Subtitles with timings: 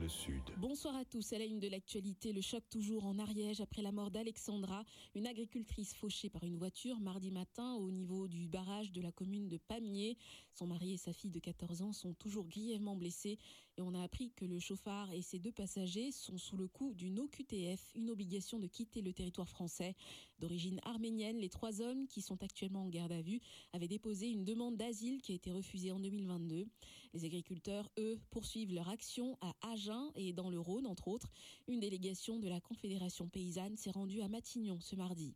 [0.00, 0.42] le Sud.
[0.56, 1.32] Bonsoir à tous.
[1.32, 4.84] À la une de l'actualité, le choc toujours en Ariège après la mort d'Alexandra,
[5.14, 9.48] une agricultrice fauchée par une voiture mardi matin au niveau du barrage de la commune
[9.48, 10.16] de Pamiers.
[10.54, 13.38] Son mari et sa fille de 14 ans sont toujours grièvement blessés
[13.76, 16.94] et on a appris que le chauffard et ses deux passagers sont sous le coup
[16.94, 19.94] d'une OQTF, une obligation de quitter le territoire français.
[20.38, 23.40] D'origine arménienne, les trois hommes qui sont actuellement en garde à vue
[23.72, 26.66] avaient déposé une demande d'asile qui a été refusée en 2022.
[27.14, 31.30] Les agriculteurs, eux, poursuivent leur action à Agen et dans le Rhône, entre autres.
[31.68, 35.34] Une délégation de la Confédération paysanne s'est rendue à Matignon ce mardi.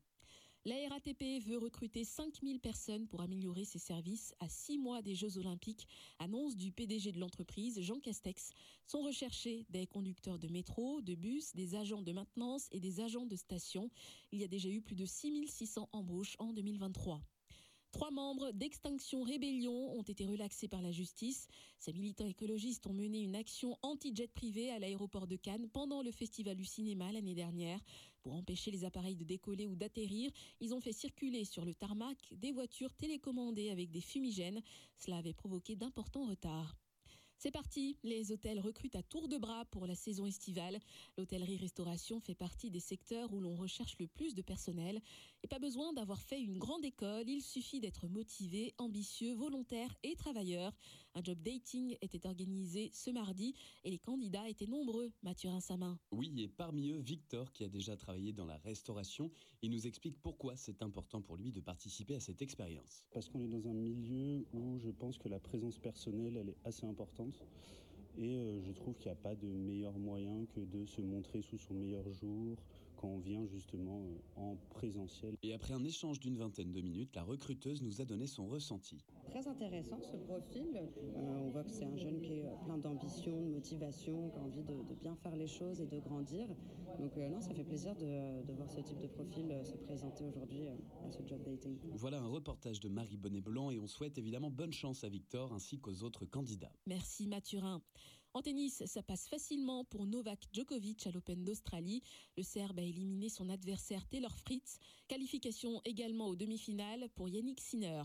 [0.69, 5.39] La RATP veut recruter 5000 personnes pour améliorer ses services à six mois des Jeux
[5.39, 5.89] Olympiques.
[6.19, 8.51] Annonce du PDG de l'entreprise, Jean Castex.
[8.87, 13.25] Sont recherchés des conducteurs de métro, de bus, des agents de maintenance et des agents
[13.25, 13.89] de station.
[14.31, 17.23] Il y a déjà eu plus de 6600 embauches en 2023.
[17.91, 21.49] Trois membres d'Extinction Rébellion ont été relaxés par la justice.
[21.79, 26.13] Ces militants écologistes ont mené une action anti-jet privé à l'aéroport de Cannes pendant le
[26.13, 27.81] festival du cinéma l'année dernière.
[28.23, 30.31] Pour empêcher les appareils de décoller ou d'atterrir,
[30.61, 34.63] ils ont fait circuler sur le tarmac des voitures télécommandées avec des fumigènes.
[34.97, 36.77] Cela avait provoqué d'importants retards.
[37.41, 40.81] C'est parti, les hôtels recrutent à tour de bras pour la saison estivale.
[41.17, 45.01] L'hôtellerie-restauration fait partie des secteurs où l'on recherche le plus de personnel.
[45.45, 50.17] Et pas besoin d'avoir fait une grande école, il suffit d'être motivé, ambitieux, volontaire et
[50.17, 50.75] travailleur.
[51.19, 53.53] Un job dating était organisé ce mardi
[53.83, 55.99] et les candidats étaient nombreux, Mathurin Samin.
[56.13, 59.29] Oui, et parmi eux, Victor, qui a déjà travaillé dans la restauration,
[59.61, 63.03] il nous explique pourquoi c'est important pour lui de participer à cette expérience.
[63.13, 66.59] Parce qu'on est dans un milieu où je pense que la présence personnelle, elle est
[66.63, 67.35] assez importante.
[68.17, 71.43] Et euh, je trouve qu'il n'y a pas de meilleur moyen que de se montrer
[71.43, 72.57] sous son meilleur jour
[72.99, 75.37] quand on vient justement euh, en présentiel.
[75.43, 78.99] Et après un échange d'une vingtaine de minutes, la recruteuse nous a donné son ressenti.
[79.31, 80.77] Très intéressant ce profil.
[80.77, 84.43] Euh, on voit que c'est un jeune qui est plein d'ambition, de motivation, qui a
[84.43, 86.49] envie de, de, bien faire les choses et de grandir.
[86.99, 90.69] Donc non, ça fait plaisir de, de voir ce type de profil se présenter aujourd'hui
[90.69, 91.77] à ce job dating.
[91.95, 95.79] Voilà un reportage de Marie Bonnet-Blanc et on souhaite évidemment bonne chance à Victor ainsi
[95.79, 96.73] qu'aux autres candidats.
[96.87, 97.83] Merci Mathurin.
[98.39, 102.05] En tennis, ça passe facilement pour Novak Djokovic à l'Open d'Australie.
[102.37, 104.79] Le Serbe a éliminé son adversaire Taylor Fritz.
[105.09, 108.05] Qualification également aux demi-finales pour Yannick Sinner.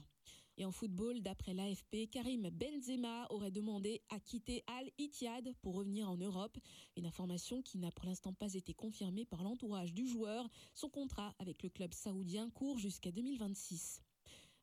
[0.58, 6.10] Et en football, d'après l'AFP, Karim Benzema aurait demandé à quitter Al Ittihad pour revenir
[6.10, 6.58] en Europe.
[6.98, 10.50] Une information qui n'a pour l'instant pas été confirmée par l'entourage du joueur.
[10.74, 14.02] Son contrat avec le club saoudien court jusqu'à 2026.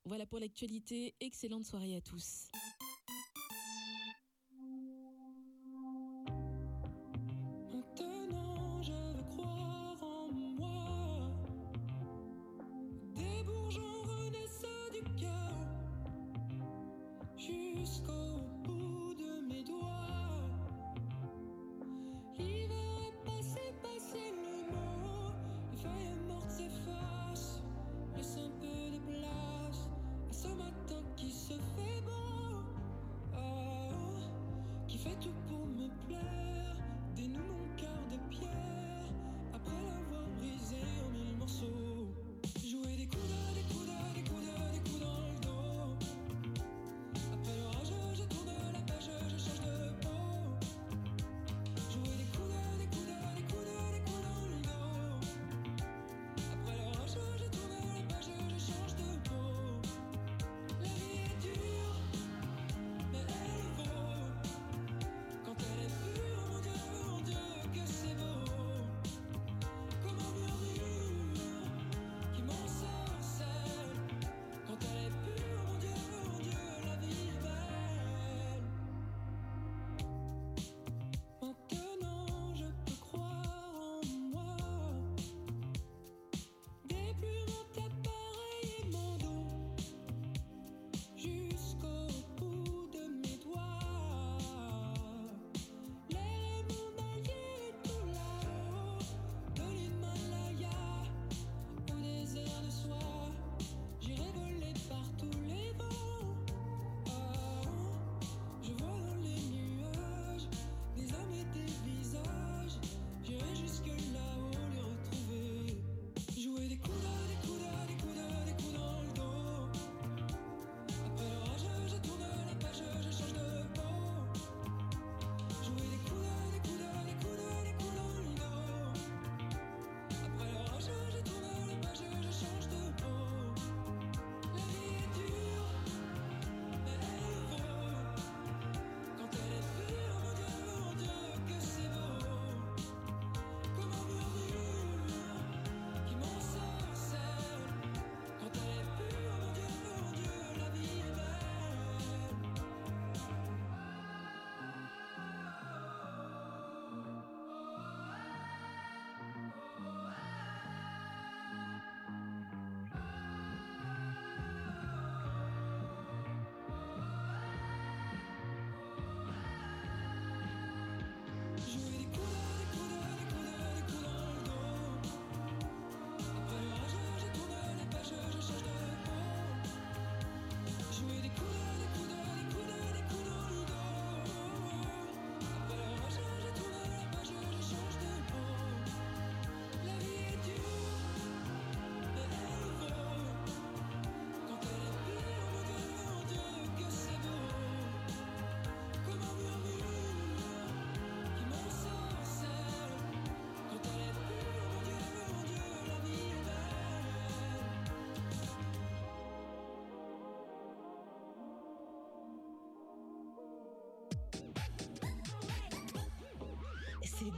[0.04, 1.14] Voilà pour l'actualité.
[1.20, 2.48] Excellente soirée à tous.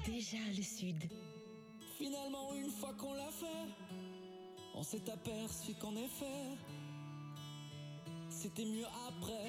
[0.05, 1.11] déjà le sud.
[1.99, 3.69] Finalement, une fois qu'on l'a fait,
[4.75, 6.57] on s'est aperçu qu'en effet,
[8.31, 9.49] c'était mieux après.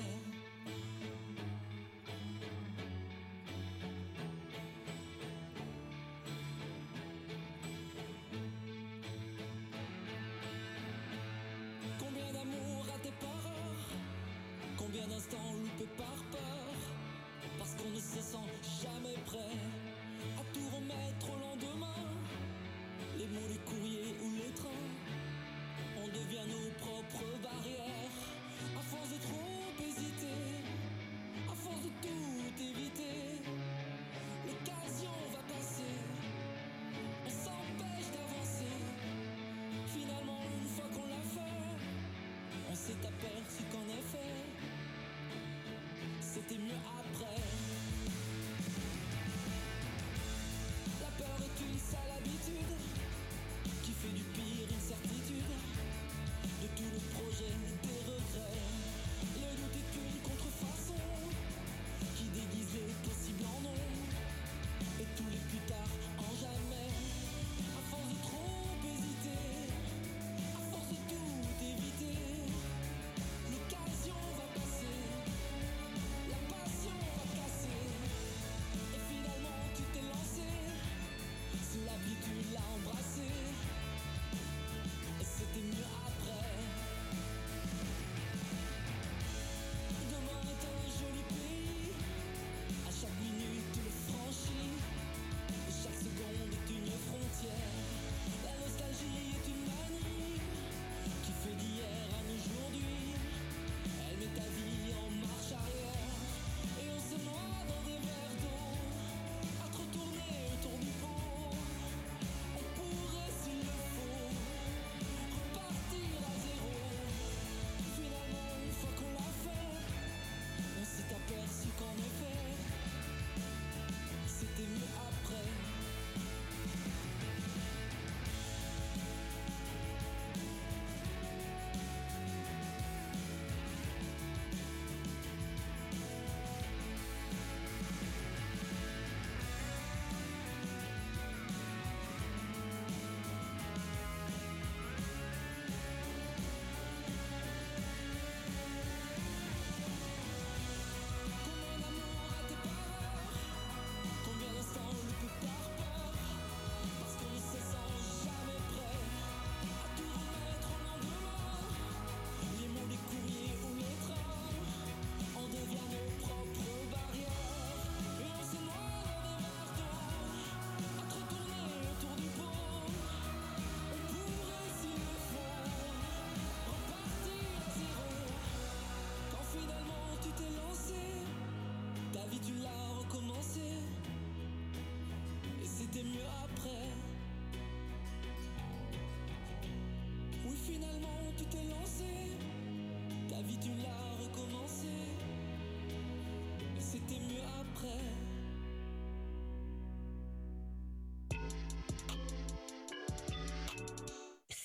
[46.53, 46.92] t'es mieux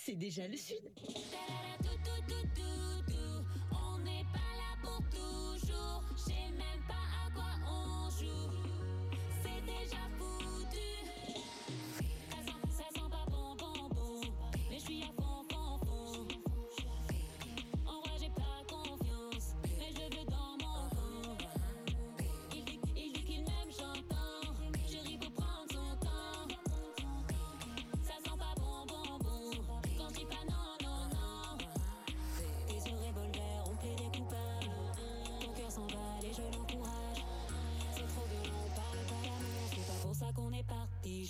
[0.08, 0.87] c'est déjà le sud.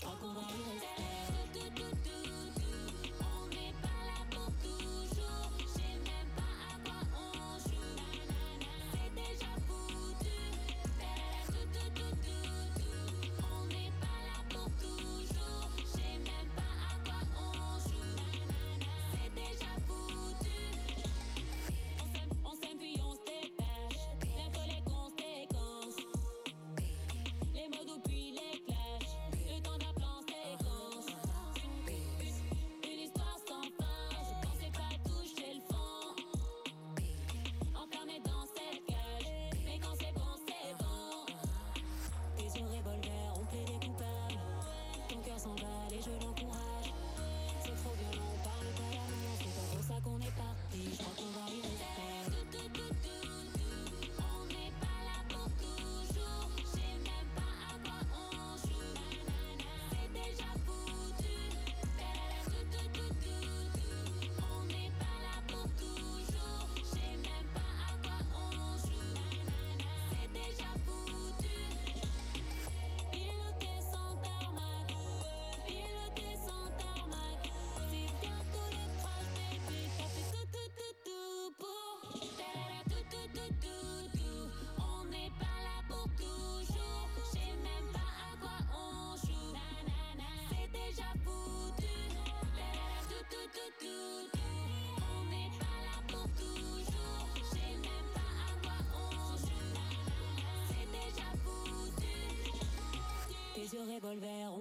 [0.00, 0.37] joga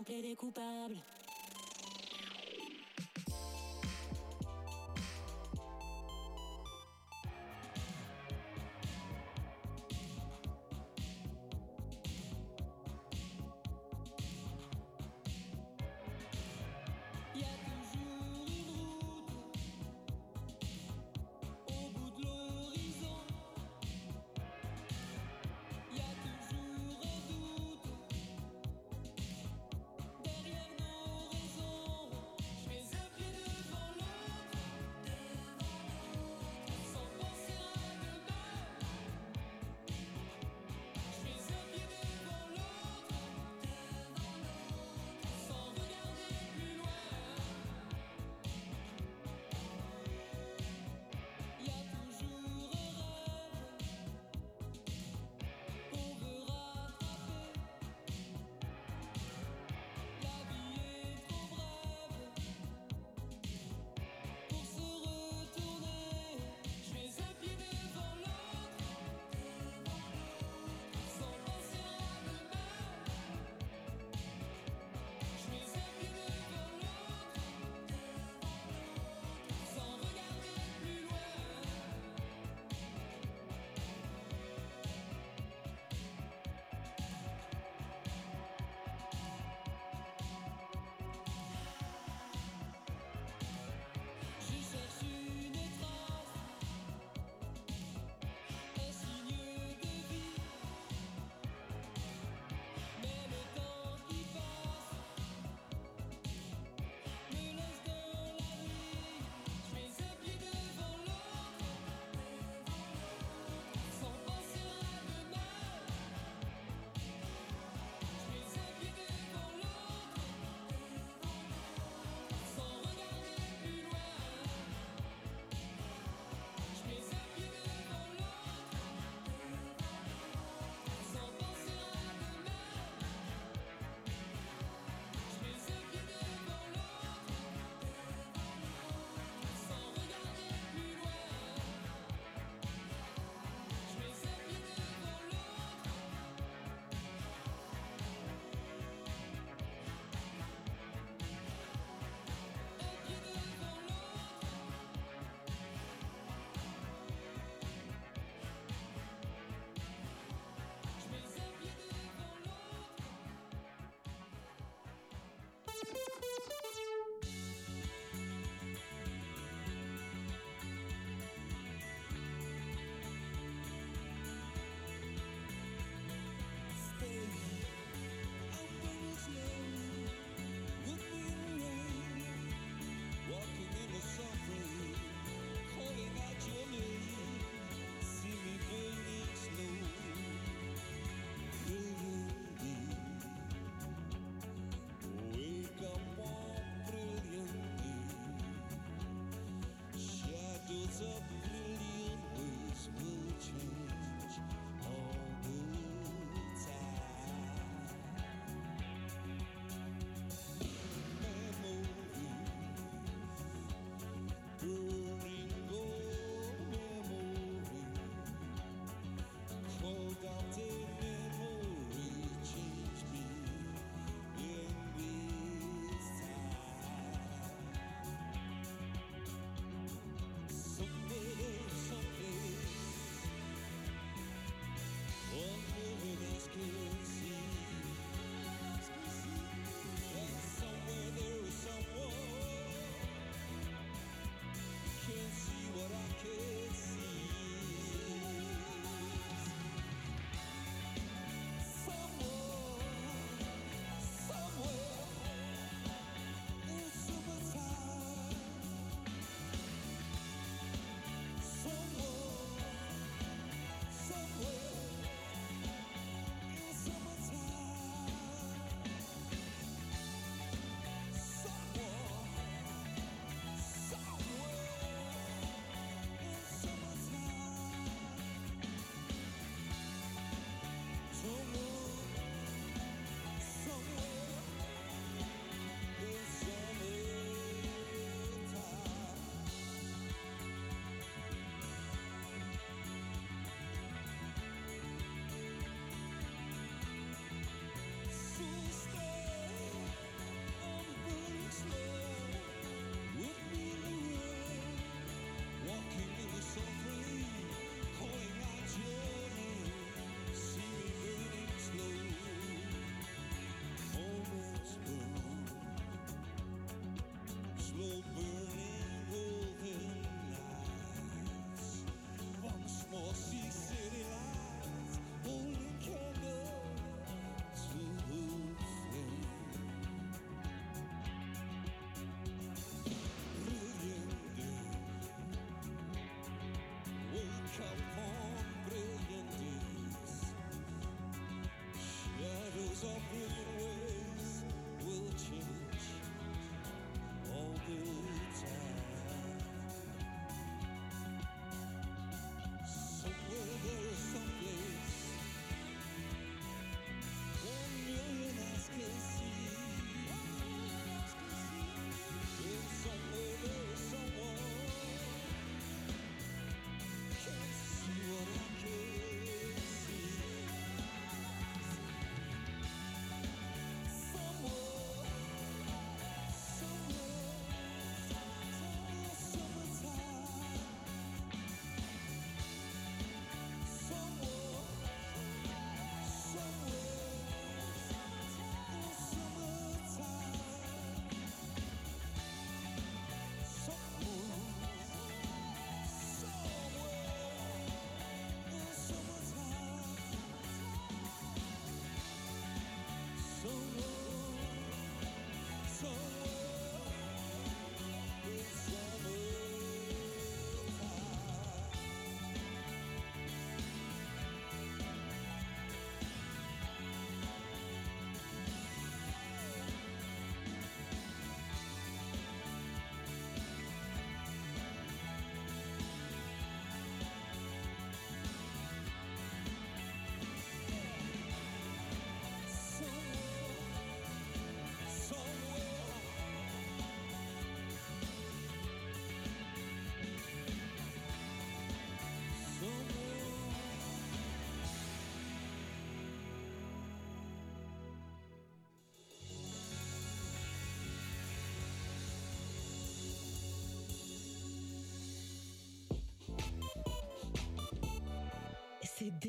[0.09, 0.76] revolver, on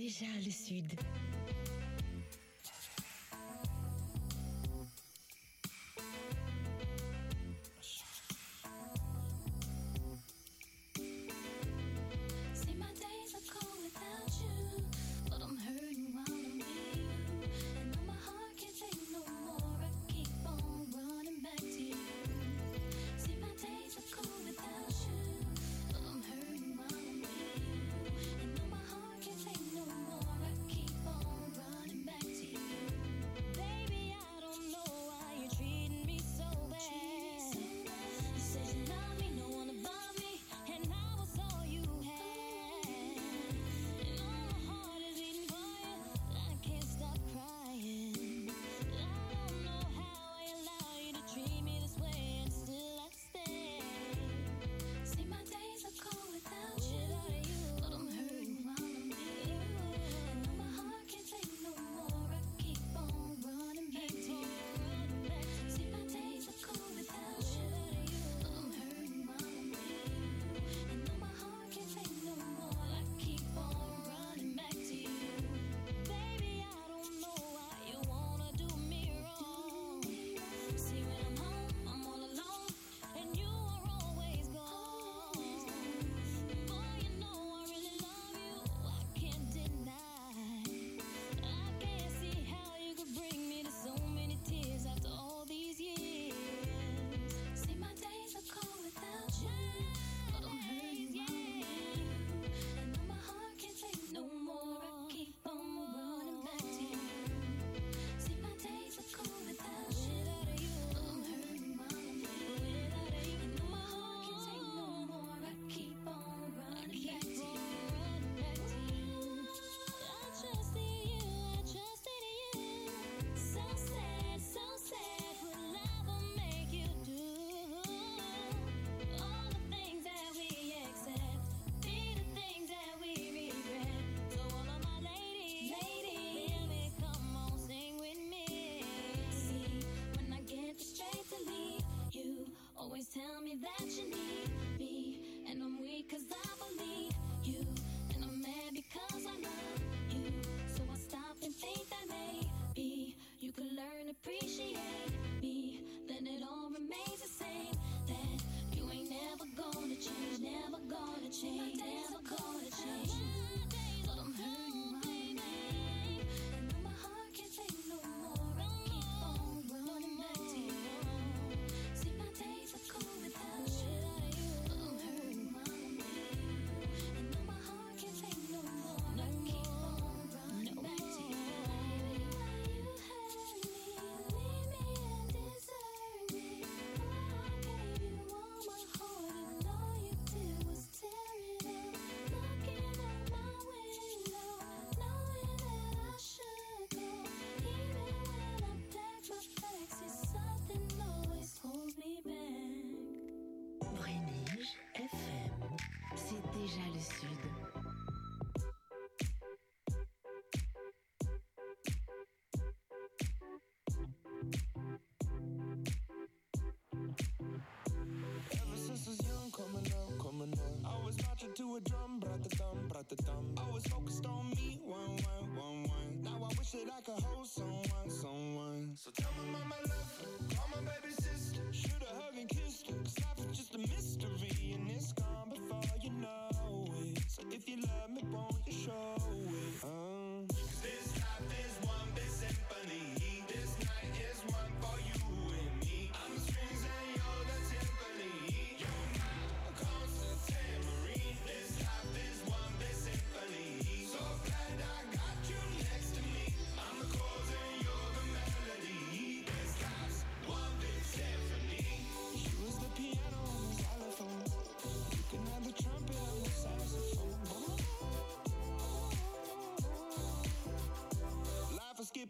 [0.08, 0.86] déjà le Sud.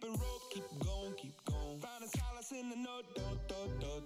[0.00, 1.80] keeping rope, keep going, keep going.
[1.80, 4.02] Find a solace in the no, do, do, do,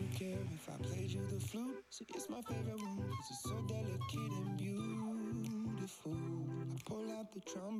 [0.00, 1.84] You care if I played you the flute?
[1.90, 6.12] See, it's my favorite one, cause it's so delicate and beautiful.
[6.14, 7.77] I pull out the trumpet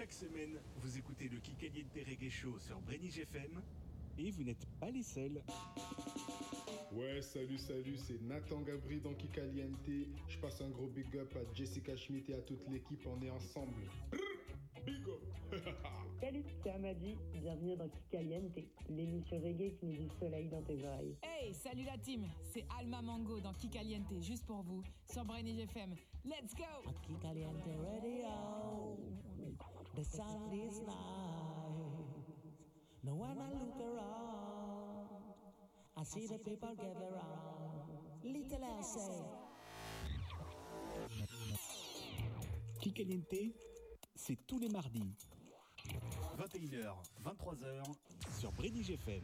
[0.00, 3.60] Chaque semaine, vous écoutez le Kikaliente Reggae Show sur Brenige FM
[4.16, 5.42] et vous n'êtes pas les seuls.
[6.90, 9.90] Ouais, salut, salut, c'est Nathan Gabri dans Kikaliente.
[10.26, 13.28] Je passe un gros big up à Jessica Schmidt et à toute l'équipe, on est
[13.28, 13.74] ensemble.
[14.86, 15.04] Big
[16.22, 18.58] Salut, c'est Amadi, bienvenue dans Kikaliente,
[18.88, 21.18] l'émission reggae qui met du soleil dans tes oreilles.
[21.22, 24.82] Hey, salut la team, c'est Alma Mango dans Kikaliente, juste pour vous,
[25.12, 25.94] sur Brenige FM.
[26.24, 29.09] Let's go Kikaliente Radio
[30.00, 30.96] the sound is nice.
[33.04, 35.08] Now when I look around,
[35.94, 37.90] I see the people gather round.
[38.22, 39.24] Little I say.
[42.80, 43.52] Qui caliente,
[44.14, 45.14] c'est tous les mardis.
[46.38, 47.82] 21h, 23h
[48.38, 49.22] sur Brédige FM.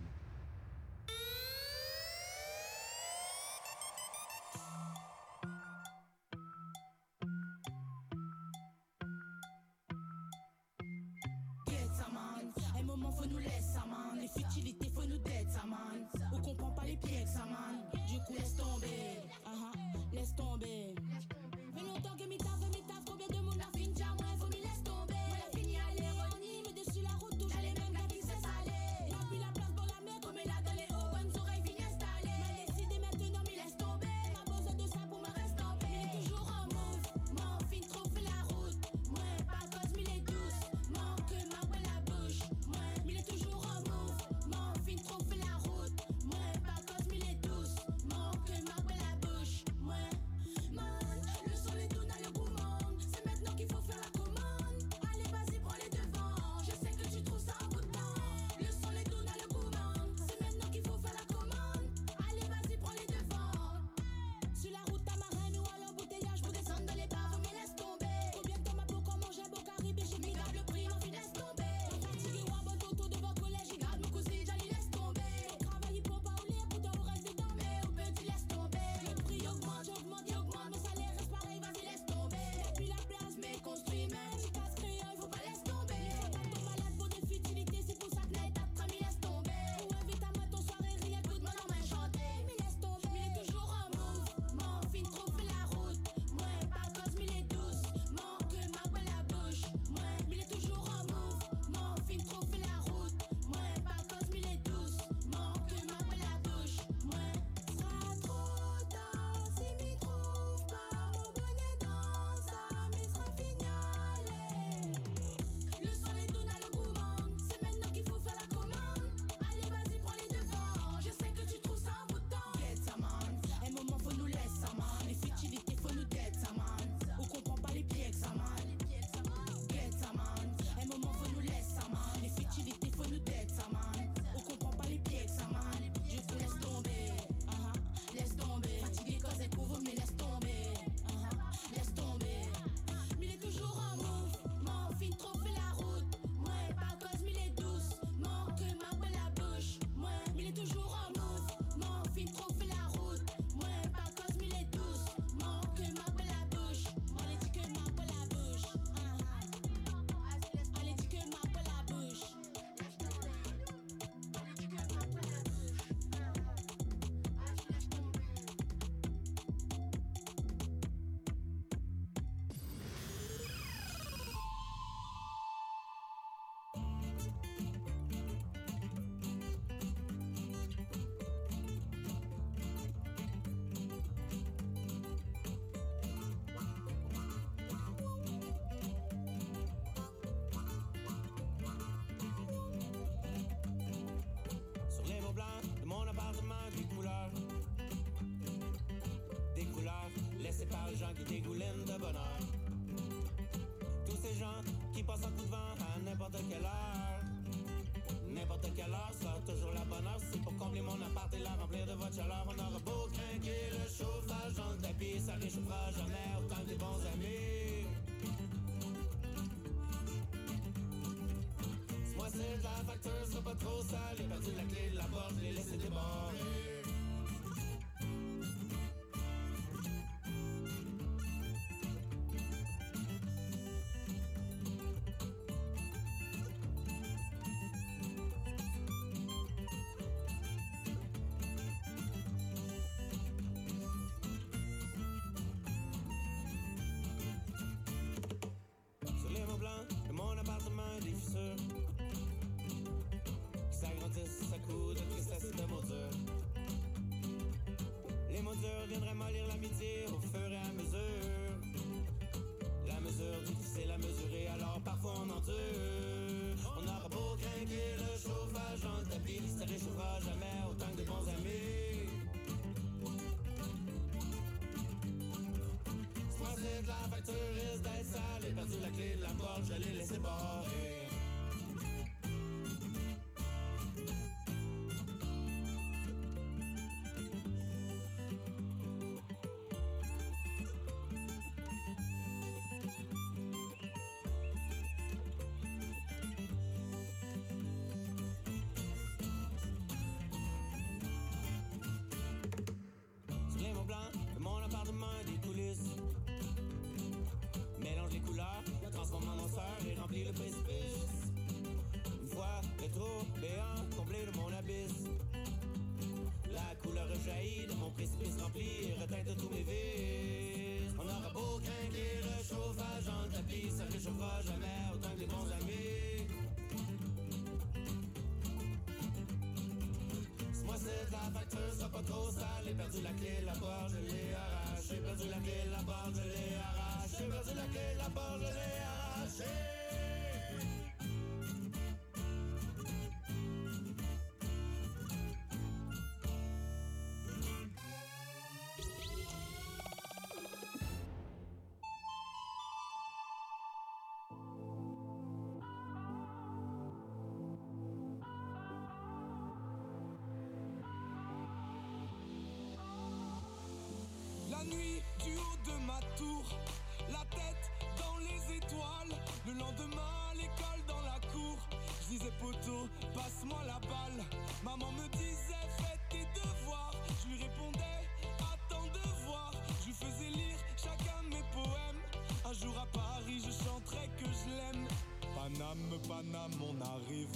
[367.11, 369.13] La tête dans les étoiles.
[369.47, 371.57] Le lendemain à l'école dans la cour,
[372.03, 374.25] je disais poteau, passe-moi la balle.
[374.65, 376.93] Maman me disait fais tes devoirs.
[377.23, 378.09] Je lui répondais
[378.39, 379.53] attends de voir.
[379.81, 382.03] Je lui faisais lire chacun de mes poèmes.
[382.45, 384.87] Un jour à Paris, je chanterai que je l'aime.
[385.35, 387.29] Paname, Paname, on arrive.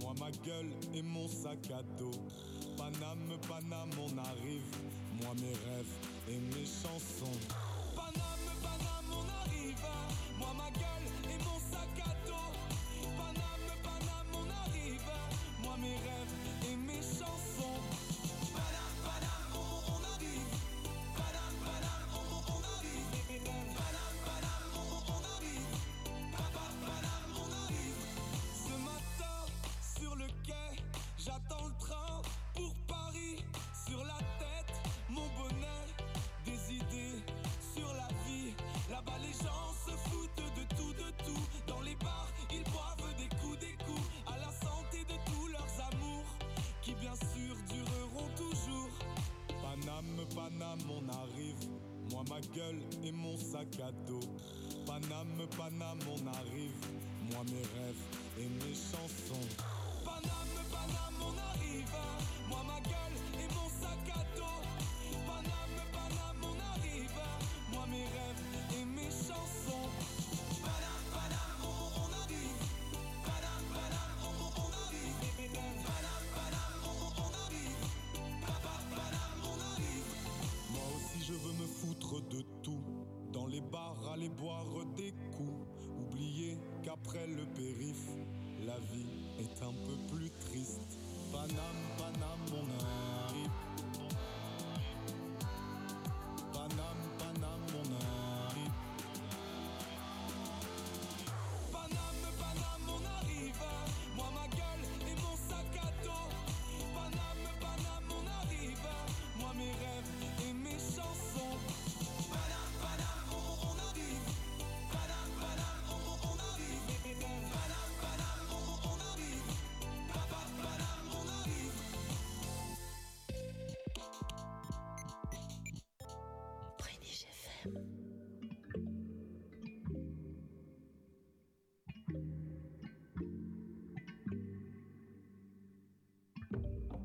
[0.00, 2.10] Moi, ma gueule et mon sac à dos.
[2.76, 4.62] Paname, Paname, on arrive.
[5.22, 5.94] Moi, mes rêves
[6.28, 6.63] et mes
[50.34, 51.68] Paname, on arrive.
[52.10, 54.20] Moi, ma gueule et mon sac à dos.
[54.86, 56.72] Paname, Paname, on arrive.
[57.30, 58.04] Moi, mes rêves
[58.38, 59.73] et mes chansons.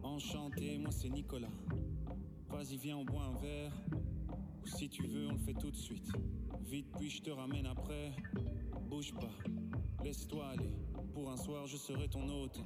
[0.03, 1.47] Enchanté, moi c'est Nicolas.
[2.49, 3.71] Vas-y, viens, on boit un verre.
[4.61, 6.11] Ou si tu veux, on le fait tout de suite.
[6.61, 8.11] Vite, puis je te ramène après.
[8.89, 9.31] Bouge pas,
[10.03, 10.73] laisse-toi aller.
[11.13, 12.59] Pour un soir, je serai ton hôte.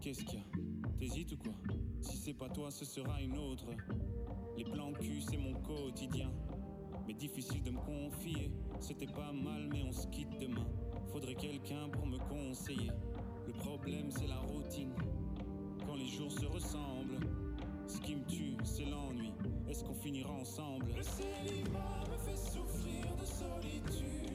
[0.00, 0.44] Qu'est-ce qu'il y a?
[0.96, 1.54] T'hésites ou quoi?
[2.00, 3.66] Si c'est pas toi, ce sera une autre.
[4.56, 6.30] Les plans cul, c'est mon quotidien.
[7.18, 8.50] Difficile de me confier.
[8.78, 10.66] C'était pas mal, mais on se quitte demain.
[11.06, 12.90] Faudrait quelqu'un pour me conseiller.
[13.46, 14.92] Le problème, c'est la routine.
[15.86, 17.18] Quand les jours se ressemblent,
[17.86, 19.32] ce qui me tue, c'est l'ennui.
[19.68, 20.86] Est-ce qu'on finira ensemble?
[20.94, 24.26] Le célibat me fait souffrir de solitude.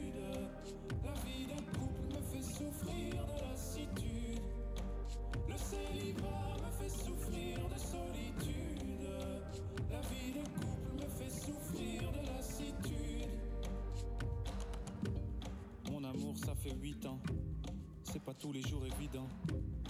[18.51, 19.27] Tous les jours évident.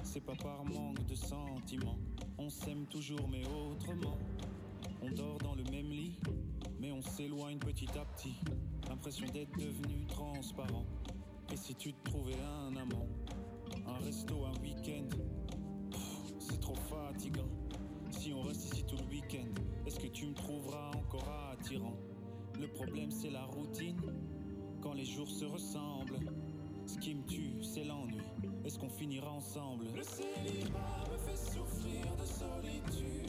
[0.04, 1.98] C'est pas par manque de sentiments.
[2.38, 4.18] On s'aime toujours mais autrement.
[5.02, 6.20] On dort dans le même lit,
[6.80, 8.36] mais on s'éloigne petit à petit.
[8.88, 10.86] L'impression d'être devenu transparent.
[11.52, 13.08] Et si tu te trouvais un amant,
[13.88, 15.10] un resto, un week-end,
[16.38, 17.50] c'est trop fatigant.
[18.12, 19.50] Si on reste ici tout le week-end,
[19.88, 21.98] est-ce que tu me trouveras encore attirant?
[22.60, 24.00] Le problème c'est la routine,
[24.82, 26.20] quand les jours se ressemblent.
[26.88, 28.11] Ce qui me tue, c'est l'ennui.
[28.64, 29.86] Est-ce qu'on finira ensemble?
[29.96, 33.21] Le célibat me fait souffrir de solitude.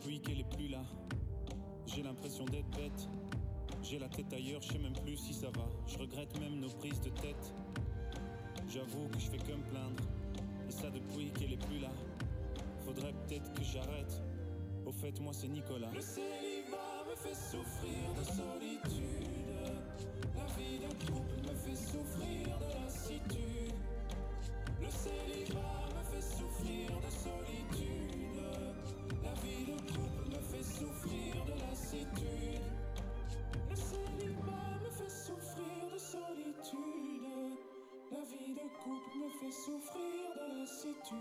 [0.00, 0.82] Depuis qu'elle est plus là,
[1.86, 3.08] j'ai l'impression d'être bête.
[3.82, 5.66] J'ai la tête ailleurs, je sais même plus si ça va.
[5.86, 7.54] Je regrette même nos prises de tête.
[8.68, 10.02] J'avoue que je fais que me plaindre.
[10.68, 11.90] Et ça depuis qu'elle est plus là.
[12.84, 14.22] Faudrait peut-être que j'arrête.
[14.86, 15.90] Au fait, moi c'est Nicolas.
[15.94, 19.44] Le célibat me fait souffrir de solitude.
[20.36, 23.74] La vie de couple me fait souffrir de lassitude.
[24.80, 27.93] Le célibat me fait souffrir de solitude.
[39.40, 41.18] Fait souffrir de lassitude.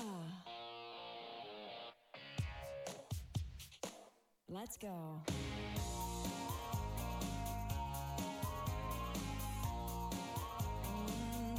[0.00, 0.02] Ah.
[4.48, 5.20] Let's go.
[10.86, 11.56] Mm.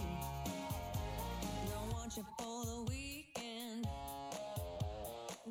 [1.67, 3.87] Don't want you for the weekend.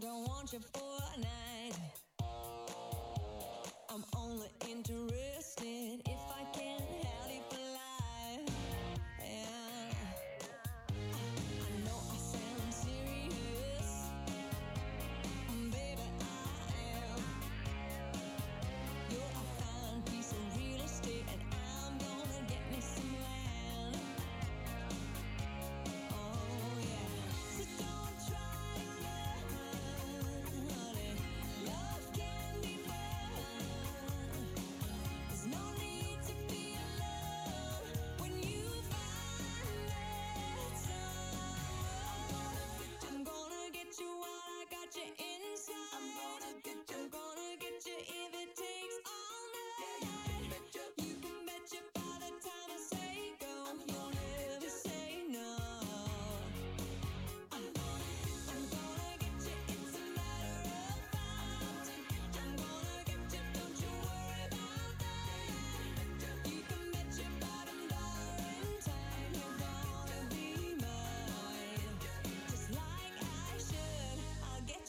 [0.00, 0.83] Don't want you for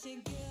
[0.06, 0.45] together.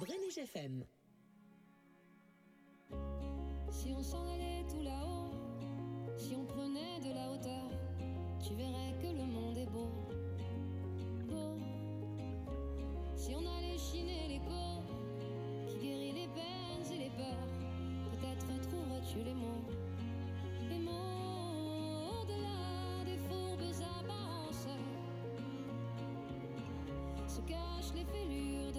[0.00, 0.82] Brennig FM.
[27.32, 28.71] Se cachent les fêlures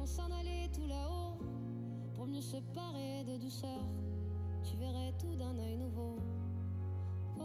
[0.00, 1.36] on s'en allait tout là-haut,
[2.14, 3.84] pour mieux se parer de douceur,
[4.62, 6.16] tu verrais tout d'un œil nouveau.
[7.38, 7.42] Oh,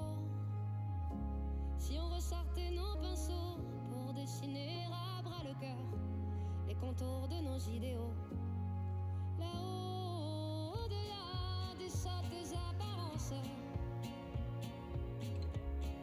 [1.78, 3.58] si on ressortait nos pinceaux
[3.92, 5.86] pour dessiner à bras le cœur
[6.68, 8.14] les contours de nos idéaux.
[9.38, 13.34] Là-haut, au-delà des sottes apparences,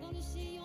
[0.03, 0.62] dans le sillon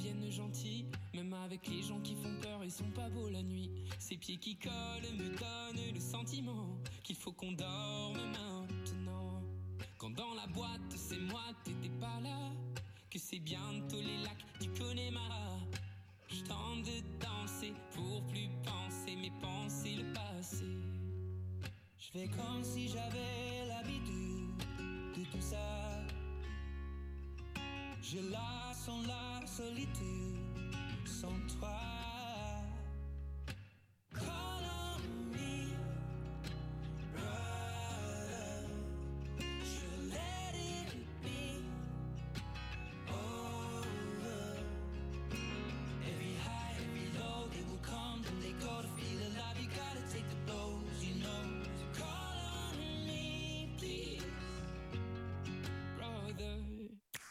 [0.00, 3.70] deviennent gentils, même avec les gens qui font peur et sont pas beaux la nuit.
[3.98, 6.68] Ces pieds qui collent me donnent le sentiment
[7.02, 9.42] qu'il faut qu'on dorme maintenant.
[9.98, 12.52] Quand dans la boîte c'est moi, t'étais pas là,
[13.10, 15.58] que c'est bientôt les lacs du Connemara.
[16.28, 20.64] Je tente de danser pour plus penser mes pensées le passé.
[21.98, 24.56] Je fais comme si j'avais l'habitude
[25.16, 25.58] de tout ça.
[28.02, 30.38] Je la sens la solitude
[31.04, 31.28] sans
[31.58, 32.09] toi.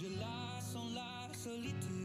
[0.00, 1.99] je la sens la solitude.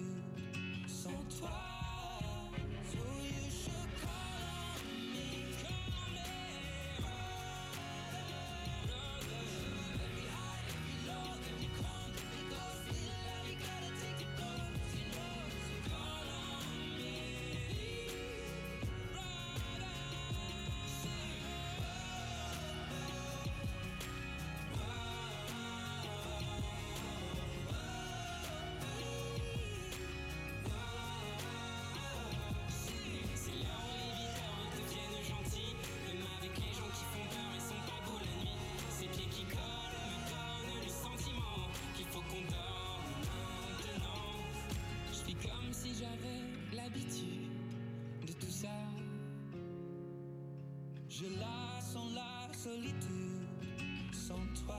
[54.11, 54.34] sans
[54.65, 54.76] toi.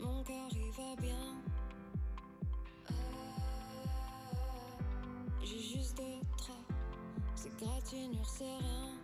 [0.00, 1.42] Mon cœur y va bien.
[2.88, 2.92] Ah,
[5.42, 6.54] j'ai juste des traits,
[7.34, 8.98] c'est gratinure, c'est rien.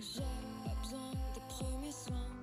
[0.00, 0.20] J'ai
[0.64, 2.37] pas besoin des premiers soins.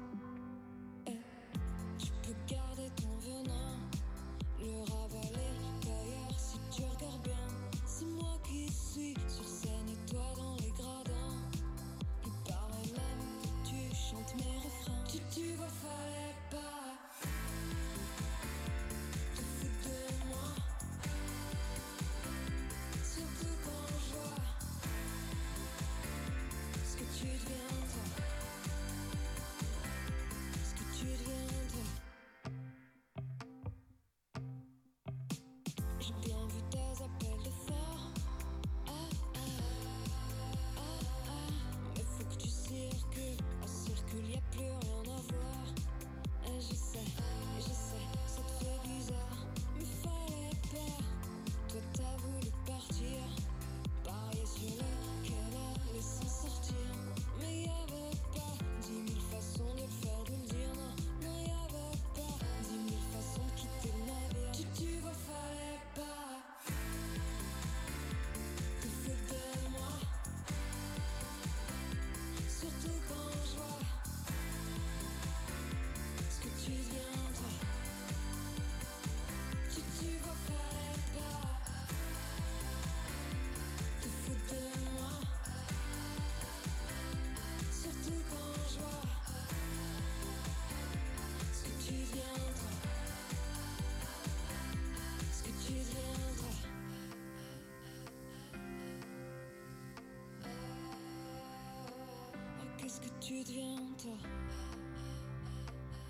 [103.36, 104.18] tu deviens toi.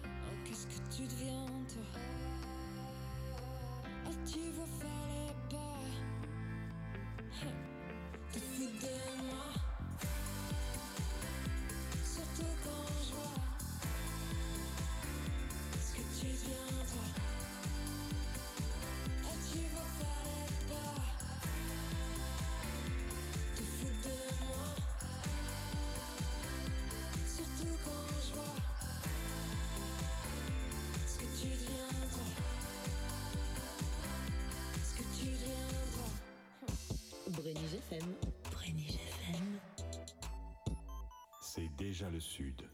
[0.05, 2.01] Oh qu'est-ce que tu deviens toi?
[4.07, 5.85] Oh tu vas faire les pas
[41.41, 42.64] C'est déjà le sud.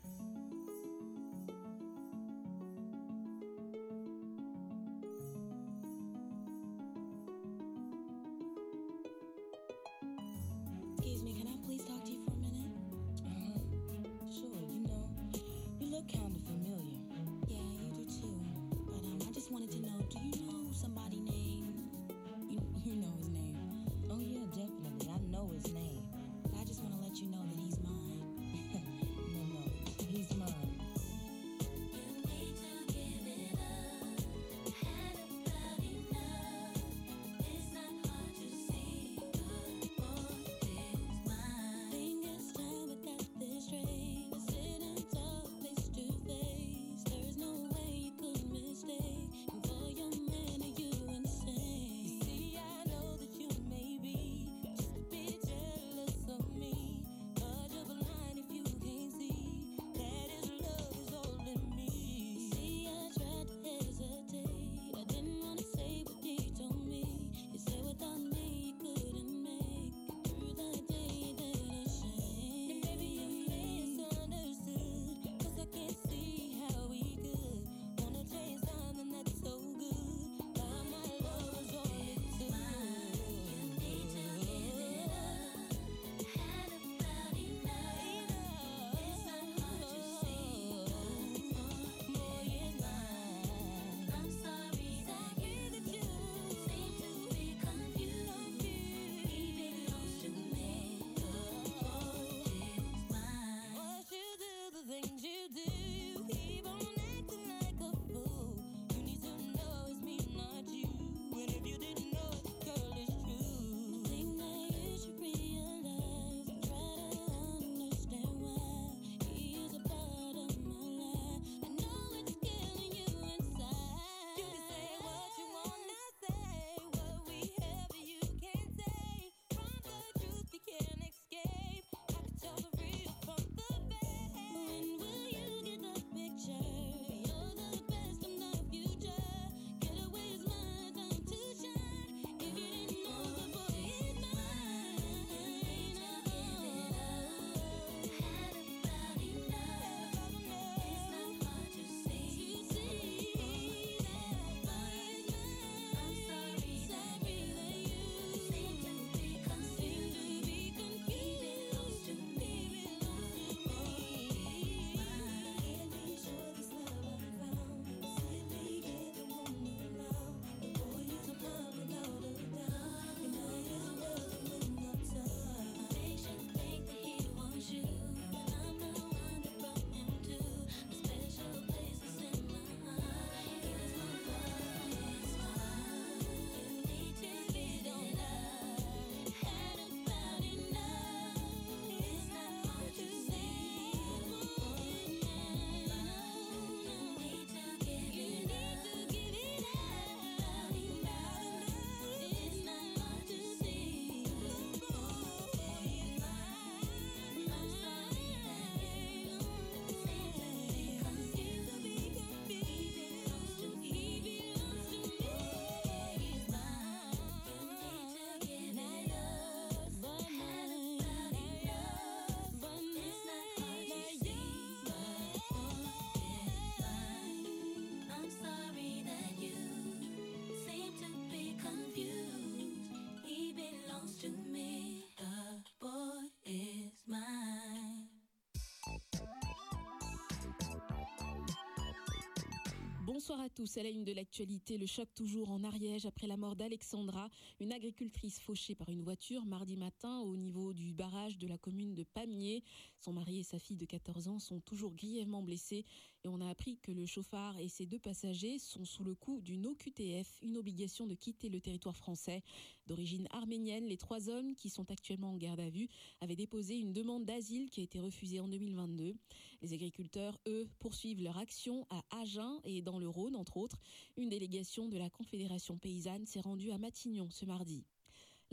[243.32, 243.78] Bonsoir à tous.
[243.78, 247.30] À la une de l'actualité, le choc toujours en Ariège après la mort d'Alexandra,
[247.62, 251.94] une agricultrice fauchée par une voiture mardi matin au niveau du barrage de la commune
[251.94, 252.64] de Pamiers.
[253.00, 255.86] Son mari et sa fille de 14 ans sont toujours grièvement blessés
[256.24, 259.42] et on a appris que le chauffard et ses deux passagers sont sous le coup
[259.42, 262.44] d'une OQTF, une obligation de quitter le territoire français.
[262.86, 265.88] D'origine arménienne, les trois hommes qui sont actuellement en garde à vue
[266.20, 269.16] avaient déposé une demande d'asile qui a été refusée en 2022.
[269.62, 273.80] Les agriculteurs, eux, poursuivent leur action à Agen et dans le Rhône, entre autres.
[274.18, 277.84] Une délégation de la Confédération paysanne s'est rendue à Matignon ce mardi.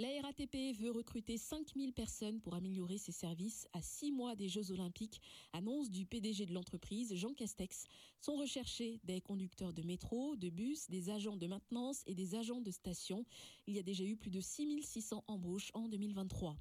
[0.01, 4.71] La RATP veut recruter 5000 personnes pour améliorer ses services à six mois des Jeux
[4.71, 5.21] Olympiques,
[5.53, 7.85] annonce du PDG de l'entreprise, Jean Castex.
[8.21, 12.61] Sont recherchés des conducteurs de métro, de bus, des agents de maintenance et des agents
[12.61, 13.27] de station.
[13.67, 16.57] Il y a déjà eu plus de 6600 embauches en 2023.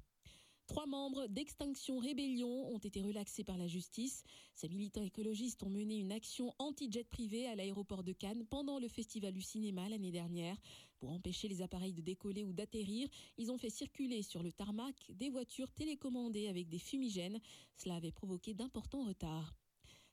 [0.68, 4.22] Trois membres d'Extinction Rébellion ont été relaxés par la justice.
[4.54, 8.86] Ces militants écologistes ont mené une action anti-jet privé à l'aéroport de Cannes pendant le
[8.86, 10.58] Festival du cinéma l'année dernière.
[10.98, 13.08] Pour empêcher les appareils de décoller ou d'atterrir,
[13.38, 17.40] ils ont fait circuler sur le tarmac des voitures télécommandées avec des fumigènes.
[17.74, 19.54] Cela avait provoqué d'importants retards.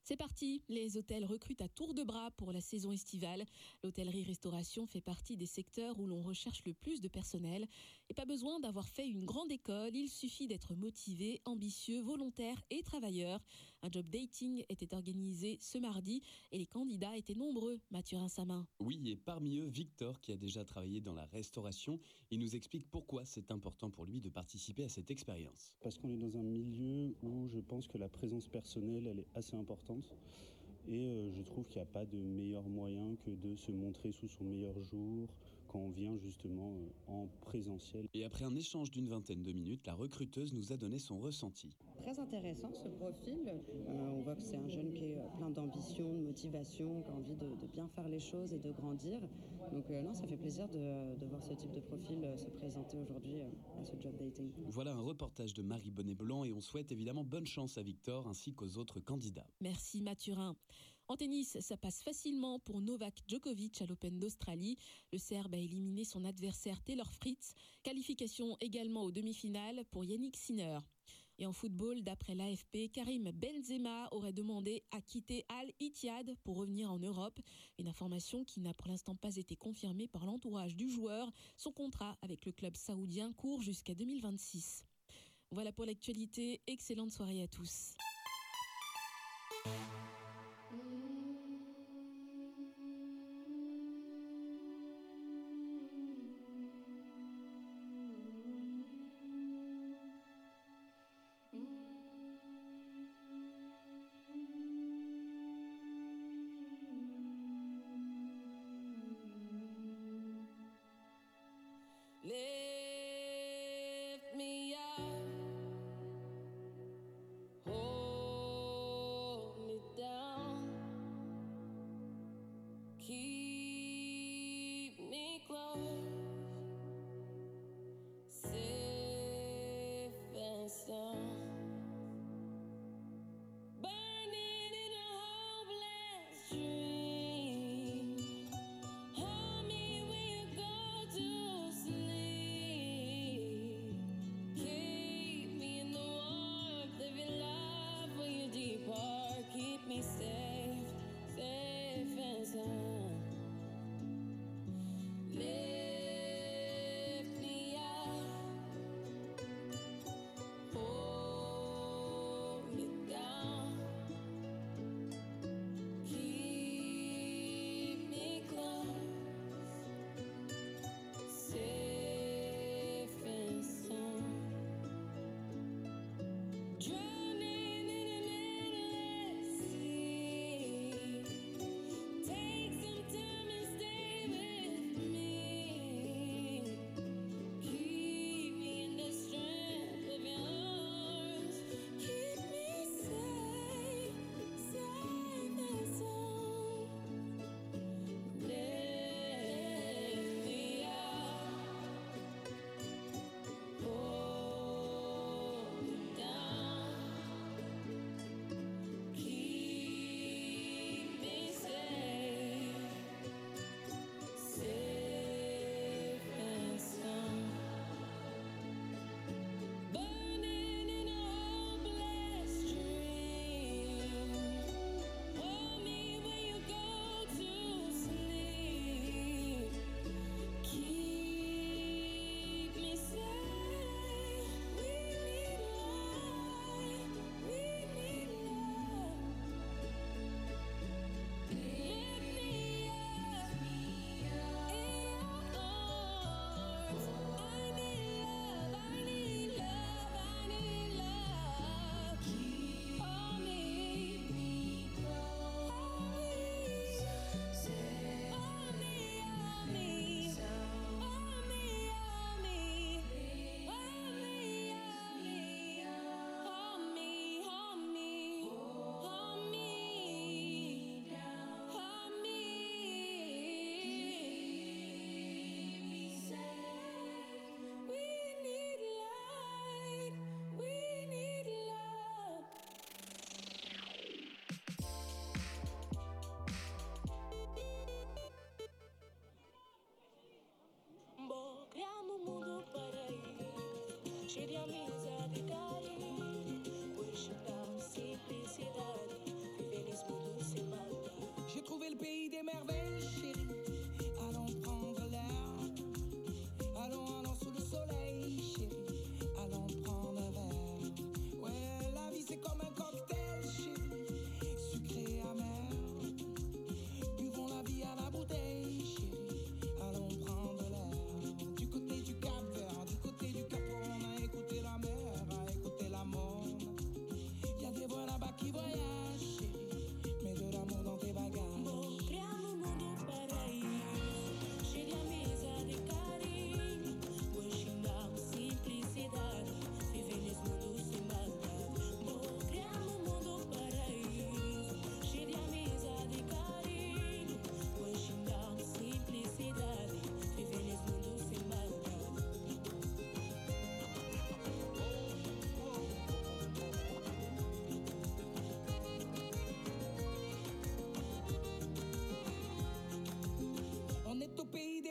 [0.08, 3.44] C'est parti, les hôtels recrutent à tour de bras pour la saison estivale.
[3.84, 7.68] L'hôtellerie-restauration fait partie des secteurs où l'on recherche le plus de personnel.
[8.10, 12.84] Et pas besoin d'avoir fait une grande école, il suffit d'être motivé, ambitieux, volontaire et
[12.84, 13.44] travailleur.
[13.82, 18.68] Un job dating était organisé ce mardi et les candidats étaient nombreux, Mathurin Samin.
[18.80, 22.00] Oui, et parmi eux, Victor, qui a déjà travaillé dans la restauration,
[22.30, 25.74] il nous explique pourquoi c'est important pour lui de participer à cette expérience.
[25.82, 29.36] Parce qu'on est dans un milieu où je pense que la présence personnelle, elle est
[29.36, 30.12] assez importante.
[30.88, 34.12] Et euh, je trouve qu'il n'y a pas de meilleur moyen que de se montrer
[34.12, 35.28] sous son meilleur jour
[35.76, 38.08] quand on vient justement euh, en présentiel.
[38.14, 41.76] Et après un échange d'une vingtaine de minutes, la recruteuse nous a donné son ressenti.
[41.98, 43.40] Très intéressant ce profil.
[43.48, 47.16] Euh, on voit que c'est un jeune qui est plein d'ambition, de motivation, qui a
[47.16, 49.20] envie de, de, bien faire les choses et de grandir.
[49.74, 52.98] Donc euh, non, ça fait plaisir de, de, voir ce type de profil se présenter
[52.98, 54.52] aujourd'hui à ce job dating.
[54.68, 58.54] Voilà un reportage de Marie Bonnet-Blanc et on souhaite évidemment bonne chance à Victor ainsi
[58.54, 59.48] qu'aux autres candidats.
[59.60, 60.56] Merci Mathurin.
[61.08, 64.80] En tennis, ça passe facilement pour Novak Djokovic à l'Open d'Australie.
[65.14, 67.54] Le Serbe a éliminé son adversaire Taylor Fritz.
[67.84, 70.80] Qualification également aux demi-finales pour Yannick Sinner.
[71.38, 76.92] Et en football, d'après l'AFP, Karim Benzema aurait demandé à quitter Al Ittihad pour revenir
[76.92, 77.40] en Europe.
[77.78, 81.32] Une information qui n'a pour l'instant pas été confirmée par l'entourage du joueur.
[81.56, 84.86] Son contrat avec le club saoudien court jusqu'à 2026.
[85.52, 86.62] Voilà pour l'actualité.
[86.66, 87.94] Excellente soirée à tous.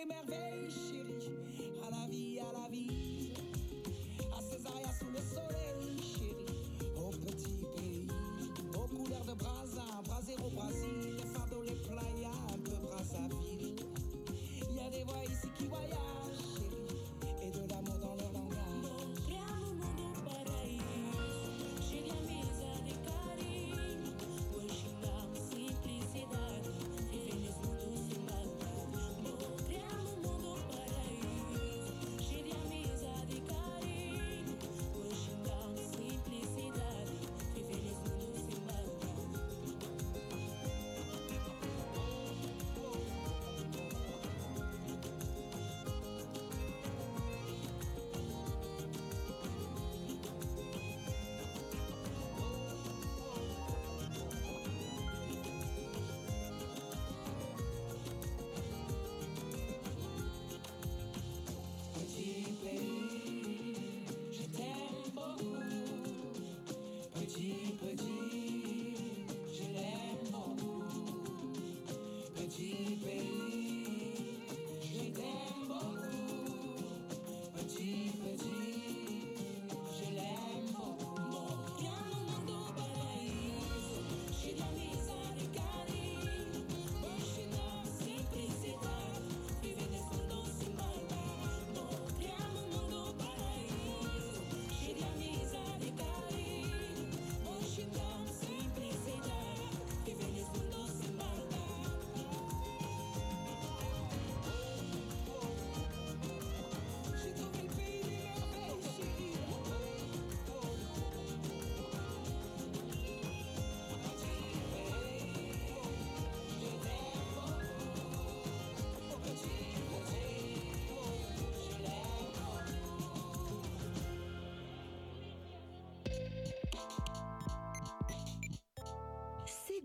[0.06, 0.53] merveilles.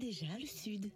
[0.10, 0.90] déjà le Sud.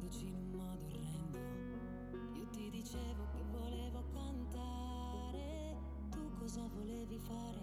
[0.00, 1.38] muovendoci in un modo orrendo.
[2.38, 5.76] Io ti dicevo che volevo cantare,
[6.10, 7.59] tu cosa volevi fare?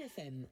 [0.00, 0.46] FM.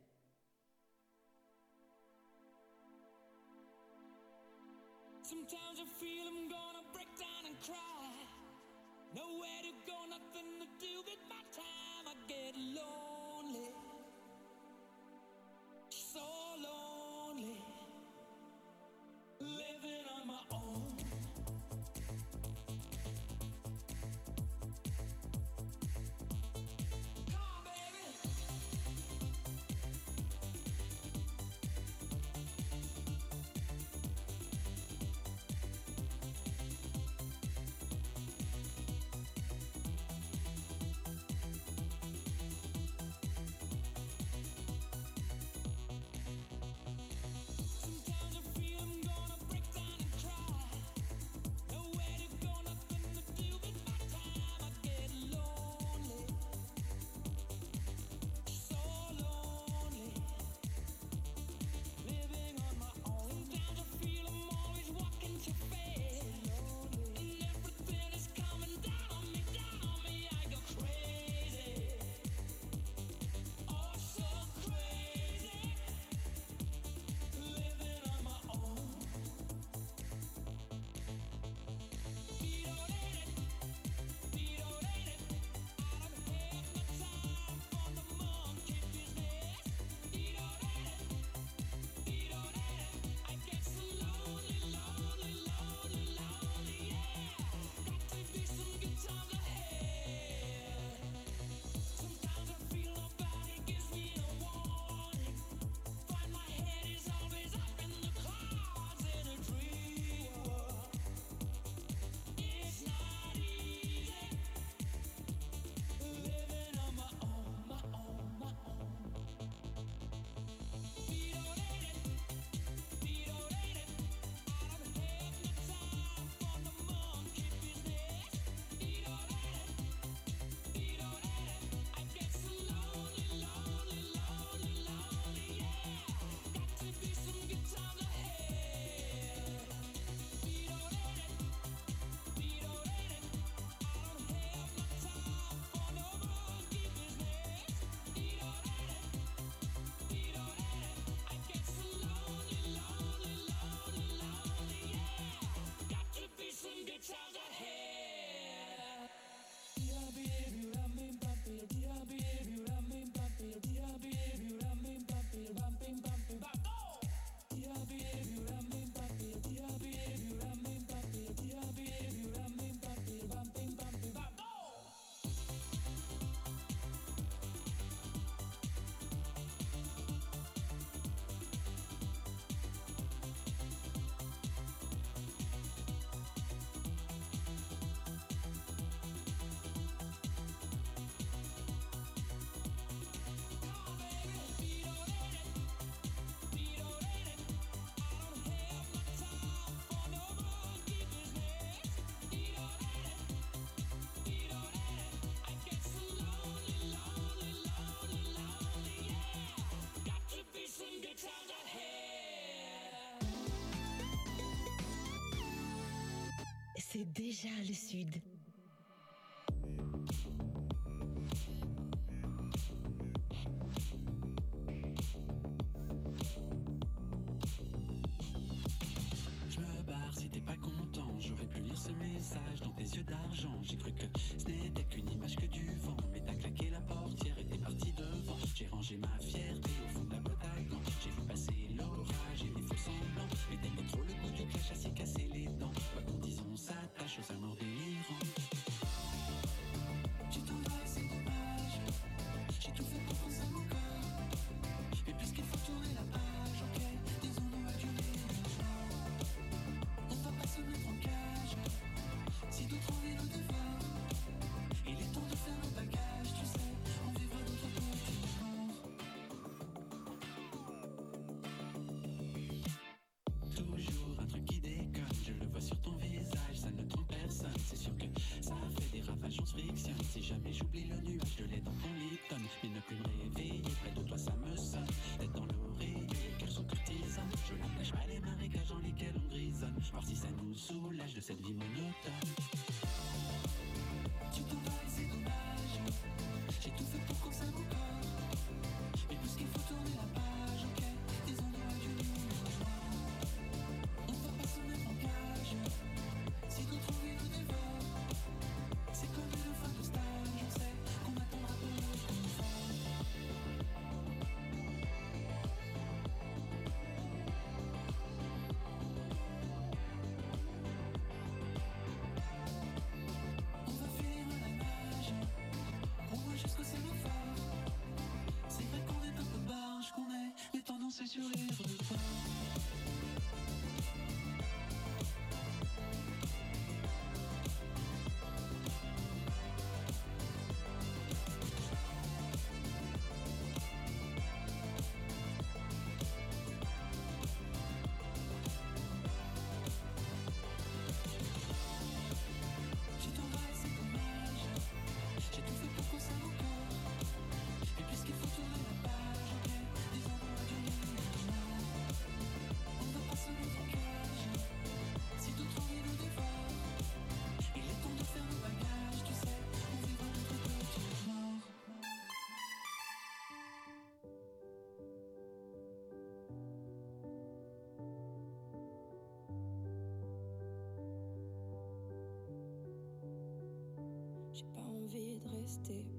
[216.98, 218.08] C'est déjà le Sud.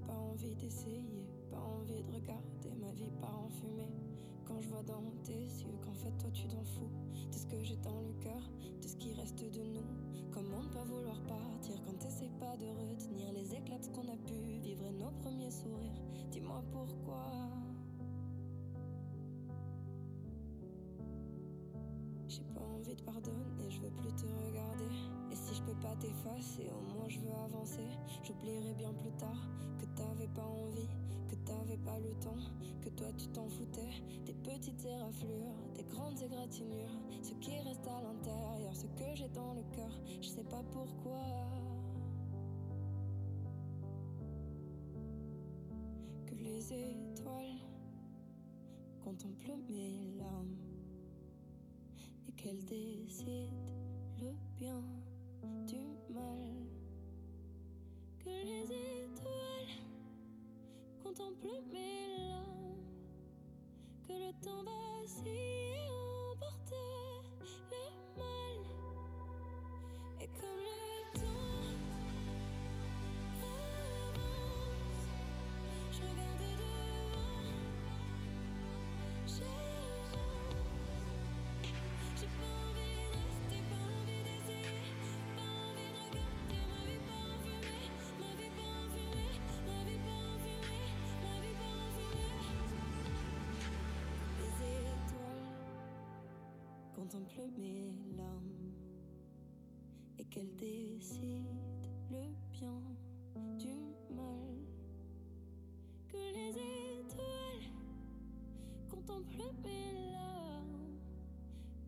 [0.06, 3.90] Pas envie d'essayer, pas envie de regarder ma vie part en fumée.
[4.44, 6.90] Quand je vois dans tes yeux qu'en fait toi tu t'en fous
[7.30, 8.42] de ce que j'ai dans le cœur,
[8.80, 9.86] de ce qui reste de nous.
[10.30, 14.34] Comment ne pas vouloir partir quand t'essaies pas de retenir les éclats qu'on a pu
[14.62, 16.00] vivre et nos premiers sourires?
[16.30, 17.26] Dis-moi pourquoi.
[22.28, 25.09] J'ai pas envie de pardonner, je veux plus te regarder.
[25.60, 27.86] Je peux pas t'effacer, au moins je veux avancer.
[28.24, 29.46] J'oublierai bien plus tard
[29.78, 30.88] que t'avais pas envie,
[31.28, 32.40] que t'avais pas le temps,
[32.82, 34.02] que toi tu t'en foutais.
[34.24, 36.90] Des petites éraflures, des grandes égratignures,
[37.22, 39.90] ce qui reste à l'intérieur, ce que j'ai dans le cœur,
[40.22, 41.20] je sais pas pourquoi.
[46.26, 47.60] Que les étoiles
[49.04, 50.56] contemplent mes larmes
[52.28, 53.50] et qu'elle décide
[54.20, 54.82] le bien
[55.66, 56.66] du mal.
[58.18, 59.80] Que les étoiles
[61.02, 62.84] contemplent mes larmes,
[64.06, 66.09] que le temps vacille
[97.10, 98.72] contemplent mes larmes
[100.18, 101.50] et qu'elles décident
[102.10, 102.82] le bien
[103.58, 104.54] du mal.
[106.08, 107.72] Que les étoiles
[108.88, 110.98] contemplent mes larmes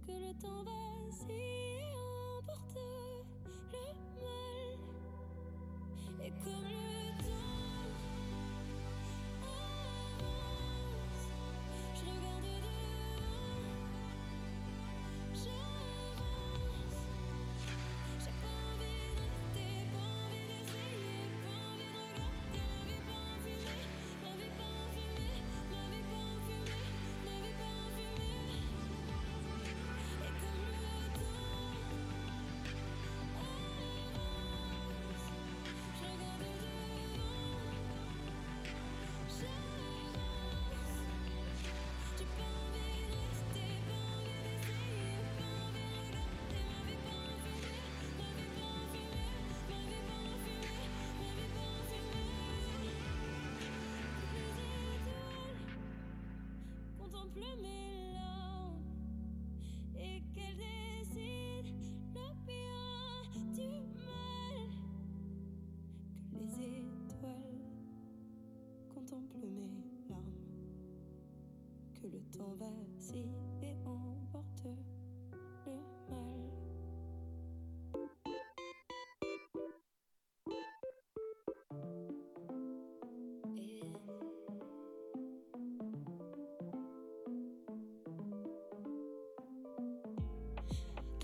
[0.04, 1.61] que le temps vacille
[57.34, 57.40] Que
[66.34, 67.60] les étoiles
[68.94, 69.70] contemplent mes
[70.08, 70.24] larmes,
[71.94, 72.91] que le temps vacille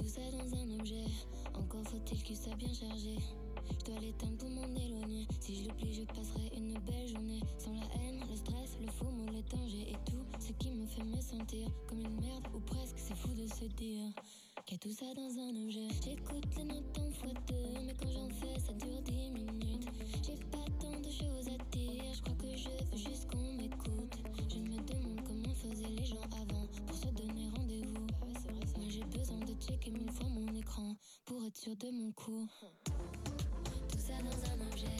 [0.08, 1.04] Tout ça dans un objet,
[1.54, 3.18] encore faut-il qu'il soit bien chargé.
[3.68, 5.26] Je dois l'éteindre pour m'en éloigner.
[5.38, 7.40] Si je l'oublie, je passerai une belle journée.
[7.58, 10.86] Sans la haine, le stress, le faux mot, les dangers et tout ce qui me
[10.86, 12.96] fait me sentir comme une merde ou presque.
[12.96, 14.10] C'est fou de se dire
[14.64, 15.88] qu'il a tout ça dans un objet.
[16.02, 19.88] J'écoute les notes en fois deux, mais quand j'en fais, ça dure dix minutes.
[20.24, 24.16] J'ai pas tant de choses à dire, je crois que je veux juste qu'on m'écoute.
[24.48, 28.07] Je me demande comment faisaient les gens avant pour se donner rendez-vous.
[28.88, 30.96] J'ai besoin de checker mille fois mon écran
[31.26, 32.48] pour être sûr de mon coup.
[32.84, 34.96] Tout ça dans un objet,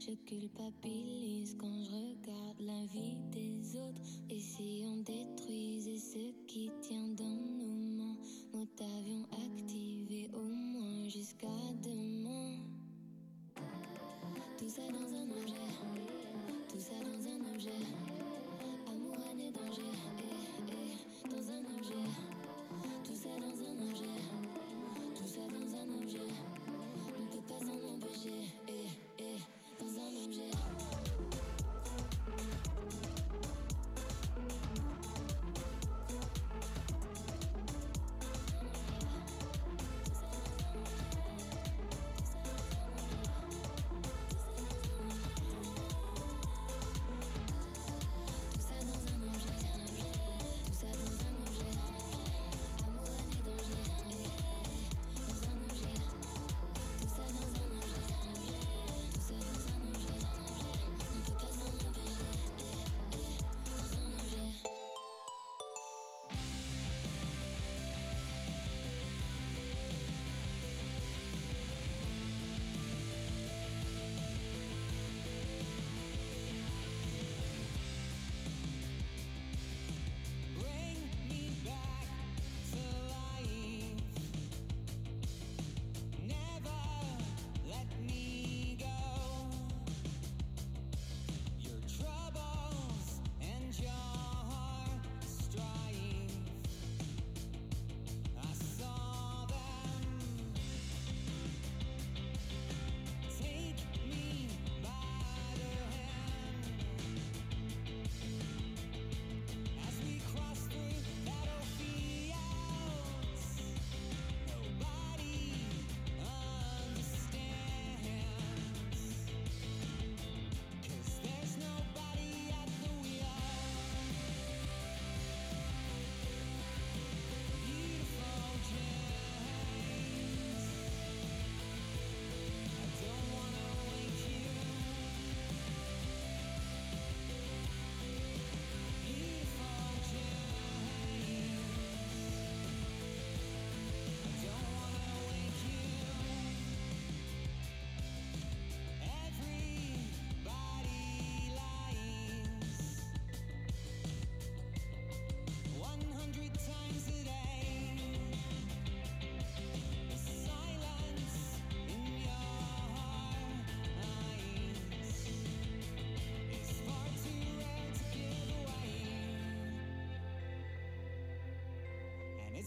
[0.00, 4.00] Je culpabilise quand je regarde la vie des autres.
[4.30, 4.79] Et si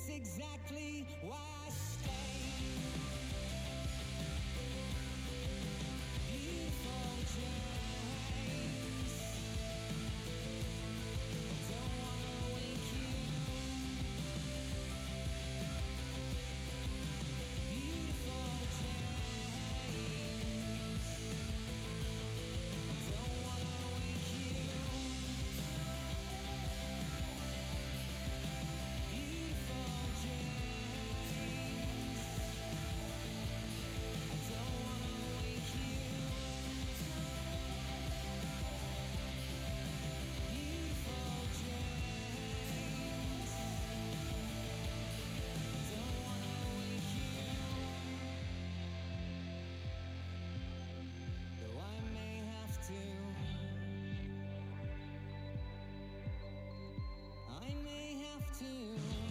[0.09, 1.52] exactly why
[58.59, 59.22] to you.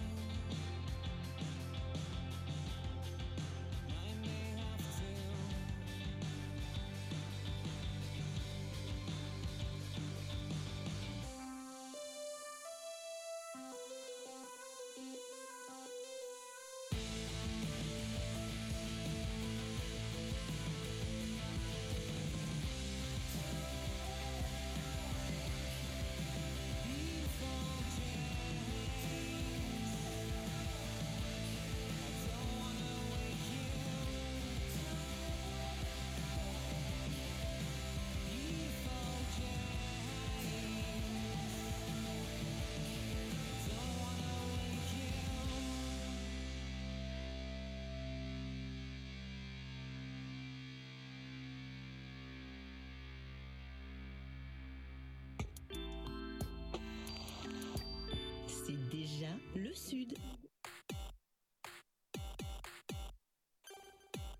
[59.55, 60.13] Le Sud.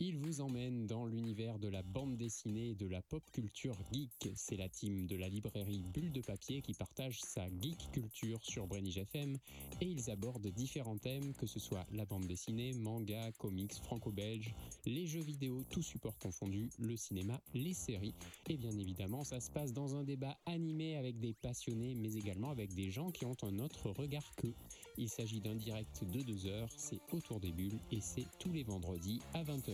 [0.06, 4.34] Il vous emmène dans l'univers de la bande dessinée et de la pop culture geek.
[4.36, 8.68] C'est la team de la librairie Bulle de Papier qui partage sa geek culture sur
[8.68, 9.38] Brenige FM
[9.80, 14.54] et ils abordent différents thèmes, que ce soit la bande dessinée, manga, comics franco-belge,
[14.86, 18.16] les jeux vidéo, tous supports confondus, le cinéma, les séries.
[18.50, 22.50] Et bien évidemment, ça se passe dans un débat animé avec des passionnés, mais également
[22.50, 24.56] avec des gens qui ont un autre regard qu'eux.
[24.98, 28.64] Il s'agit d'un direct de 2 heures, c'est autour des bulles et c'est tous les
[28.64, 29.72] vendredis à 20h.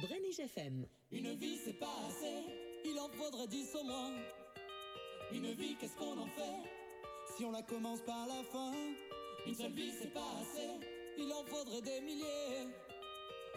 [0.00, 0.86] Brenige FM.
[1.10, 2.44] Une vie, c'est pas assez,
[2.84, 4.12] il en faudrait dix au moins.
[5.32, 6.68] Une vie, qu'est-ce qu'on en fait?
[7.36, 8.72] Si on la commence par la fin
[9.46, 10.68] Une seule vie, c'est pas assez,
[11.18, 12.68] il en faudrait des milliers.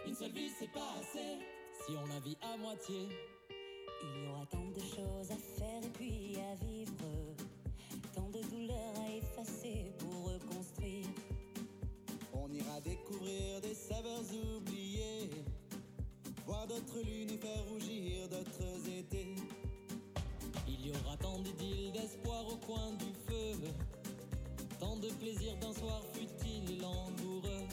[0.08, 1.38] Une seule vie, c'est pas assez,
[1.86, 3.08] si on la vit à moitié.
[4.04, 6.92] Il y aura tant de choses à faire et puis à vivre,
[8.16, 11.06] tant de douleurs à effacer pour reconstruire.
[12.34, 14.24] On ira découvrir des saveurs
[16.68, 19.36] d'autres lunes et faire rougir d'autres étés.
[20.68, 23.54] Il y aura tant d'idylles, d'espoir au coin du feu,
[24.80, 27.66] tant de plaisir d'un soir futile et langoureux,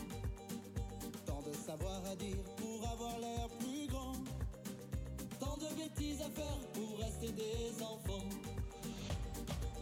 [1.27, 4.15] tant de savoir à dire pour avoir l'air plus grand,
[5.39, 8.29] tant de bêtises à faire pour rester des enfants.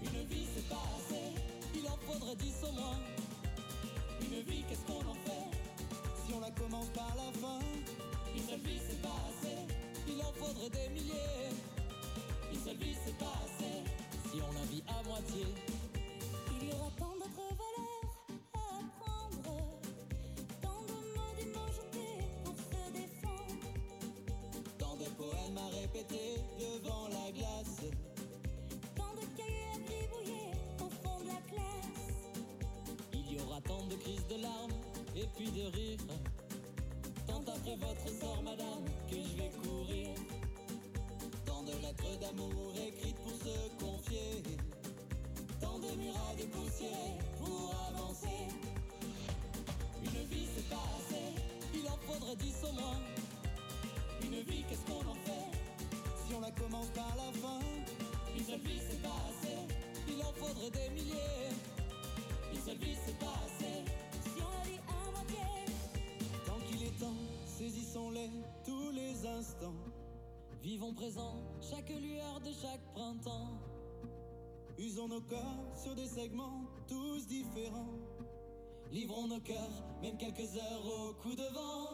[0.02, 1.34] Une vie c'est pas assez,
[1.74, 2.98] il en faudrait dix au moins.
[4.20, 5.50] Une vie qu'est-ce qu'on en fait?
[6.26, 7.60] Si on la commence par la fin?
[8.36, 9.56] Une seule vie c'est pas assez,
[10.06, 11.48] il en faudrait des milliers.
[12.52, 13.82] Une seule vie c'est pas assez,
[14.30, 15.46] si on la vit à moitié.
[70.62, 73.58] Vivons présent, chaque lueur de chaque printemps.
[74.78, 77.98] Usons nos corps sur des segments tous différents.
[78.90, 81.88] Livrons nos cœurs, même quelques heures au coup de vent.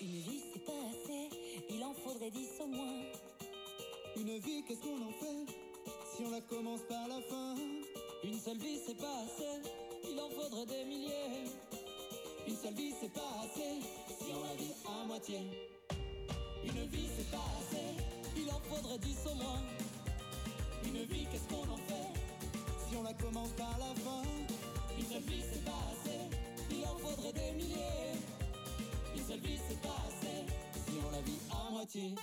[0.00, 1.28] une vie c'est pas assez,
[1.70, 3.02] il en faudrait dix au moins.
[4.16, 5.52] Une vie, qu'est-ce qu'on en fait
[6.14, 7.54] si on la commence par la fin?
[8.24, 9.68] Une seule vie, c'est pas assez,
[10.10, 11.44] il en faudrait des milliers.
[12.46, 15.67] Une seule vie, c'est pas assez si on la vit à moitié.
[16.90, 17.84] Une vie, c'est pas assez,
[18.34, 19.60] il en faudrait dix au moins.
[20.84, 22.18] Une vie, qu'est-ce qu'on en fait
[22.88, 24.22] si on la commence par la fin
[24.98, 26.18] Une seule vie, c'est pas assez,
[26.70, 28.16] il en faudrait des milliers.
[29.14, 30.46] Une seule vie, c'est pas assez
[30.86, 32.14] si on la vit à moitié.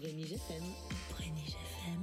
[0.00, 0.62] Brénig FM.
[1.10, 2.02] Brénig FM.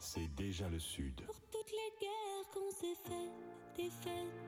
[0.00, 1.20] C'est déjà le Sud.
[1.52, 4.42] Toutes les guerres qu'on s'est faites, des fêtes,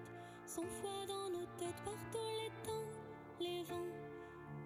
[0.44, 2.88] sans foi dans nos têtes par tous les temps,
[3.40, 3.92] les vents,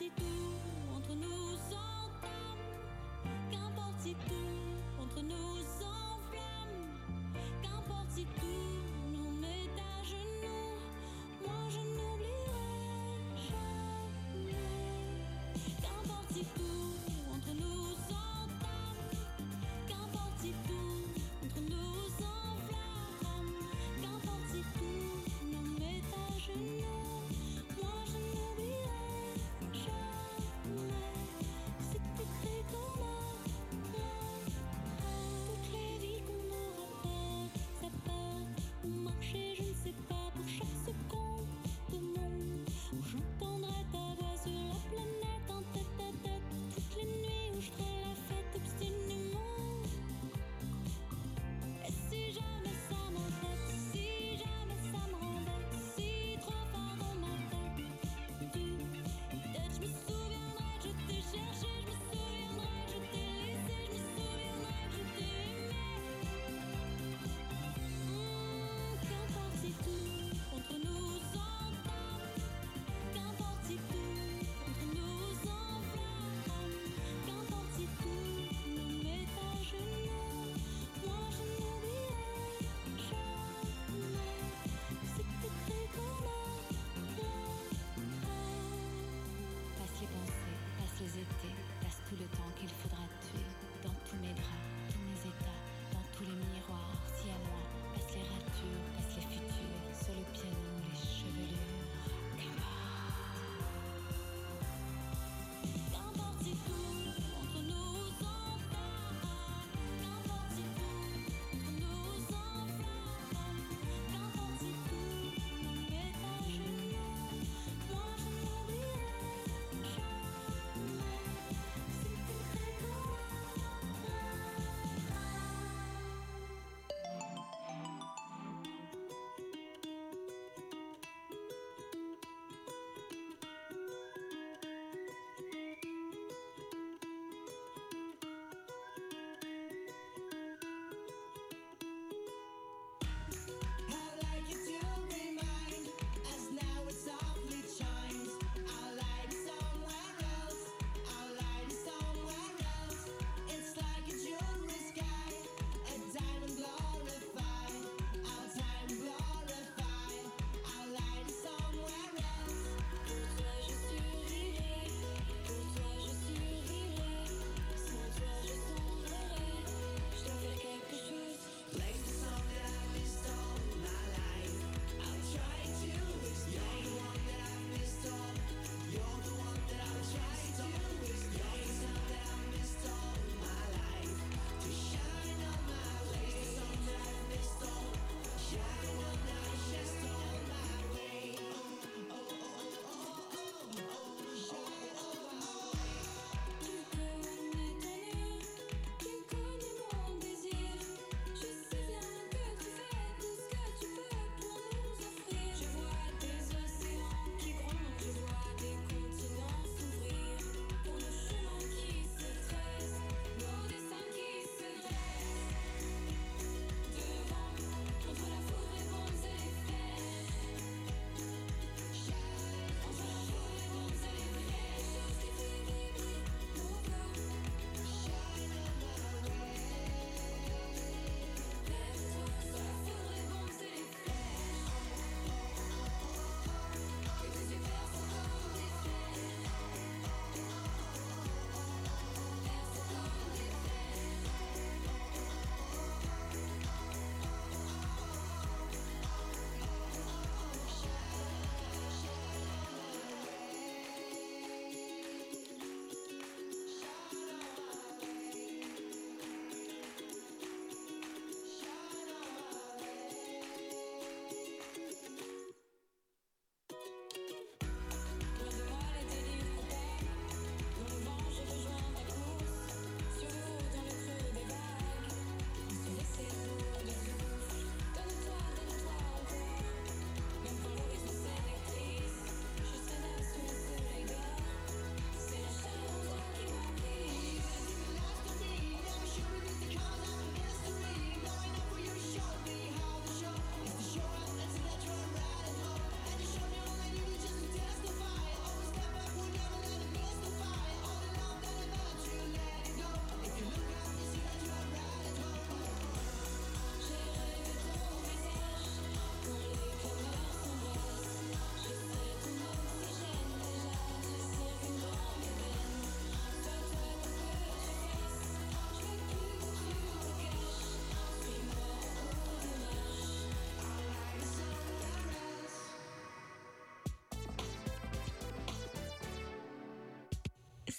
[0.00, 2.64] si tout entre nous s'entame,
[3.50, 5.59] qu'importe si tout entre nous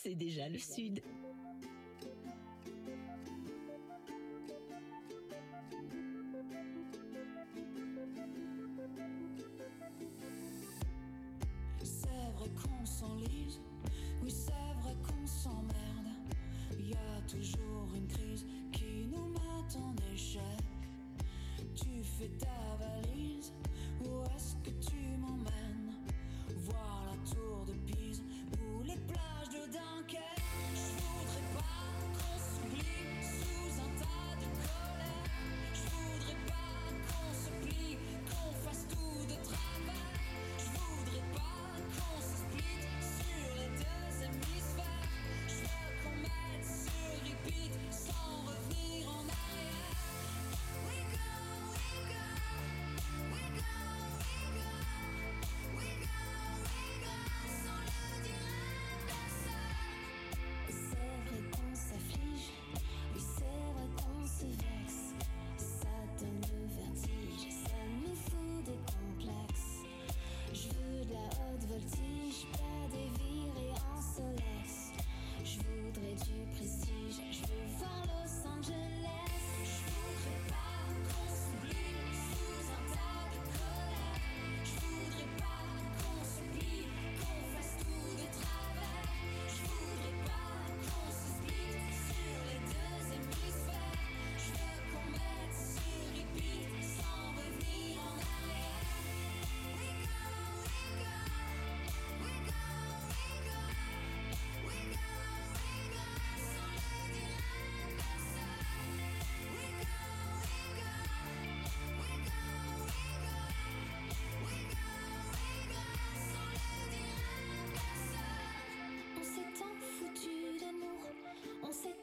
[0.01, 1.01] c'est déjà le Sud.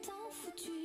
[0.07, 0.78] 到处去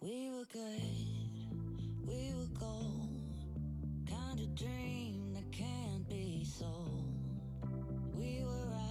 [0.00, 1.38] We were good,
[2.06, 3.34] we were gold.
[4.08, 7.12] Kind of dream that can't be sold.
[8.14, 8.87] We were right.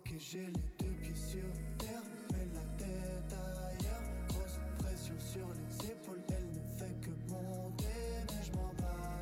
[0.00, 1.42] Ok, j'ai les deux pieds sur
[1.76, 2.02] terre,
[2.32, 4.02] mais la tête ailleurs.
[4.28, 7.84] Grosse pression sur les épaules, elle ne fait que monter,
[8.30, 9.20] mais je m'en bats.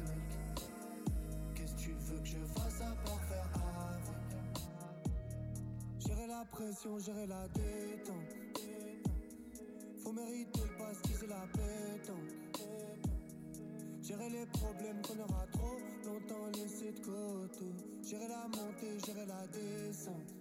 [1.57, 3.51] Qu'est-ce que tu veux que je fasse à part faire
[3.91, 4.07] avec
[5.99, 8.37] Gérer la pression, gérer la détente.
[10.05, 12.37] Faut mériter le pastis et la pétanque.
[14.01, 15.77] Gérer les problèmes qu'on aura trop
[16.07, 17.67] longtemps laissés de côté.
[18.09, 20.38] Gérer la montée, gérer la descente.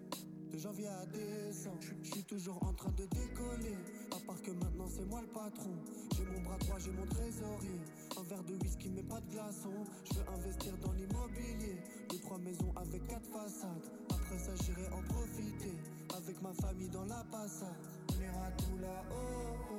[0.52, 3.78] De janvier à décembre, je suis toujours en train de décoller.
[4.12, 5.76] À part que maintenant c'est moi le patron.
[6.16, 7.80] J'ai mon bras droit, j'ai mon trésorier.
[8.18, 9.74] Un verre de whisky, mais pas de glaçon.
[10.06, 11.78] Je veux investir dans l'immobilier.
[12.10, 13.86] Deux, trois maisons avec quatre façades.
[14.10, 15.78] Après ça, j'irai en profiter.
[16.16, 17.76] Avec ma famille dans la passade.
[18.10, 19.58] On ira tout là-haut.
[19.72, 19.76] oh.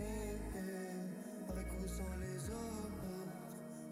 [0.00, 0.02] Eh,
[0.56, 1.50] eh.
[1.52, 3.04] Avec ou sans les autres.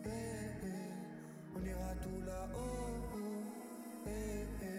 [0.05, 1.56] Eh, eh.
[1.56, 3.05] On ira tout là-haut.
[3.14, 3.19] oh.
[4.06, 4.72] Eh, eh.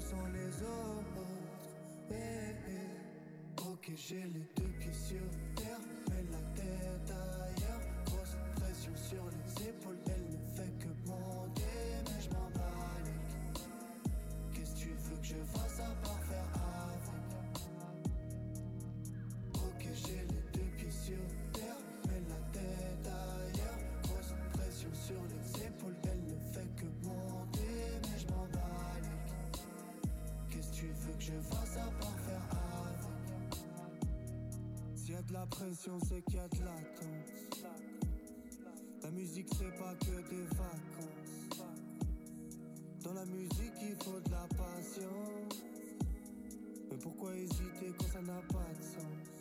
[0.00, 1.26] Sans les autres.
[2.10, 3.60] Eh, eh.
[3.68, 5.20] Ok, j'ai les deux pieds sur
[5.56, 5.80] terre,
[35.38, 37.64] la pression, c'est qu'il y a de l'attente.
[39.02, 41.62] La musique, c'est pas que des vacances.
[43.04, 45.62] Dans la musique, il faut de la patience.
[46.90, 49.38] Mais pourquoi hésiter quand ça n'a pas de sens?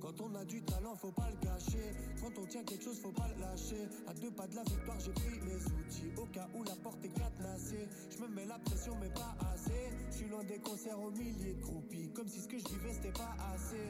[0.00, 1.92] Quand on a du talent, faut pas le gâcher.
[2.20, 3.88] Quand on tient quelque chose, faut pas le lâcher.
[4.06, 6.12] À deux pas de la victoire, j'ai pris mes outils.
[6.16, 9.90] Au cas où la porte est cadenassée, je me mets la pression, mais pas assez.
[10.10, 12.08] Je suis loin des concerts aux milliers de groupies.
[12.14, 13.88] Comme si ce que je vivais, c'était pas assez.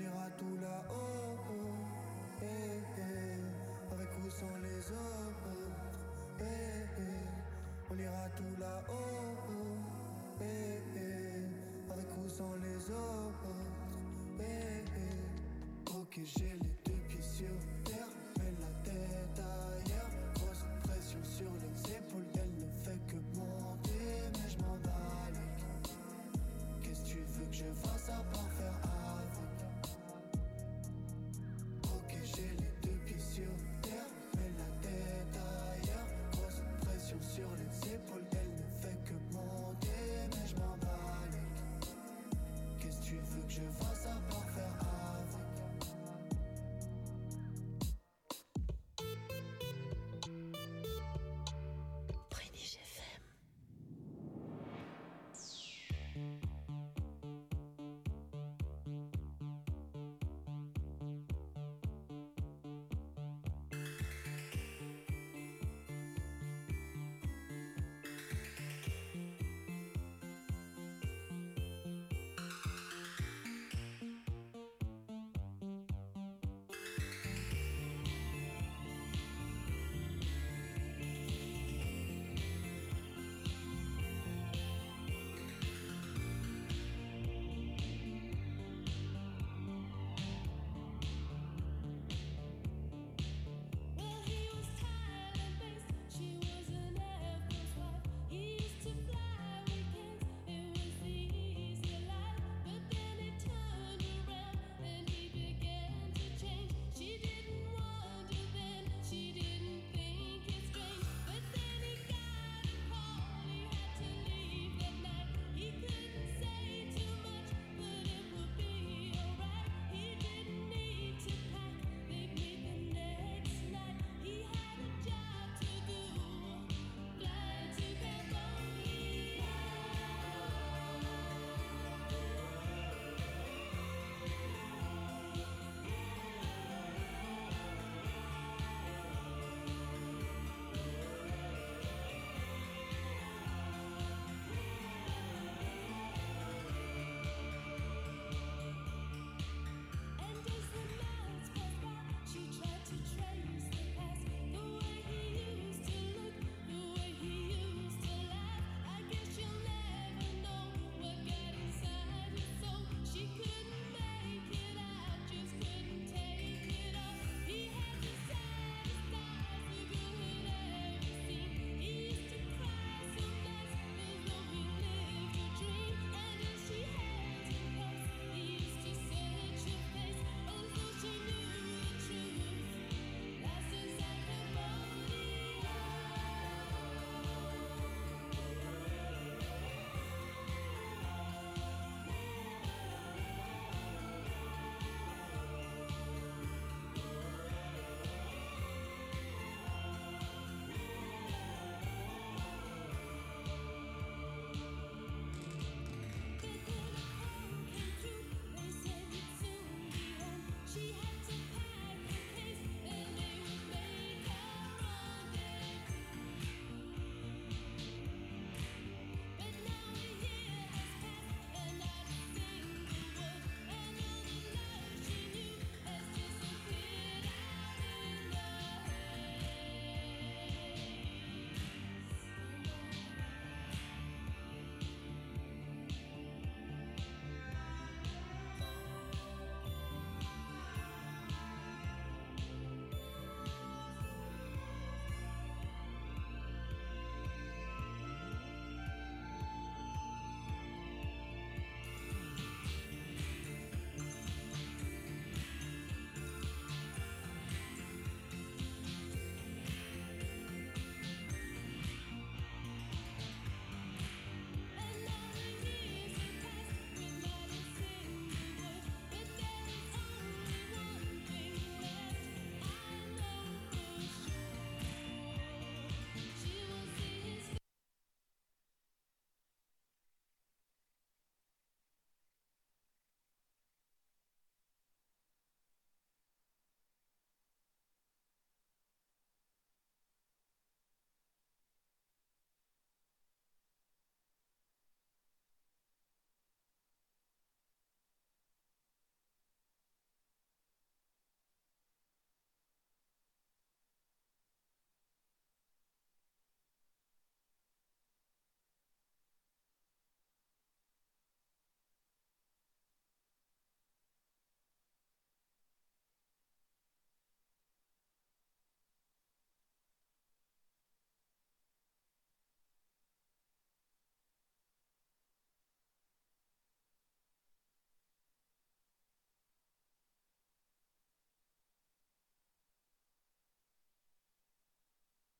[0.00, 1.36] On ira tout là-haut.
[2.42, 3.92] Eh, eh.
[3.92, 5.52] Avec ou sans les autres.
[6.40, 7.90] Eh, eh.
[7.90, 9.36] On ira tout là-haut.
[10.40, 10.80] Eh.
[11.92, 13.50] Avec ou sans les autres.
[15.90, 17.54] Ok, j'ai les deux pieds sur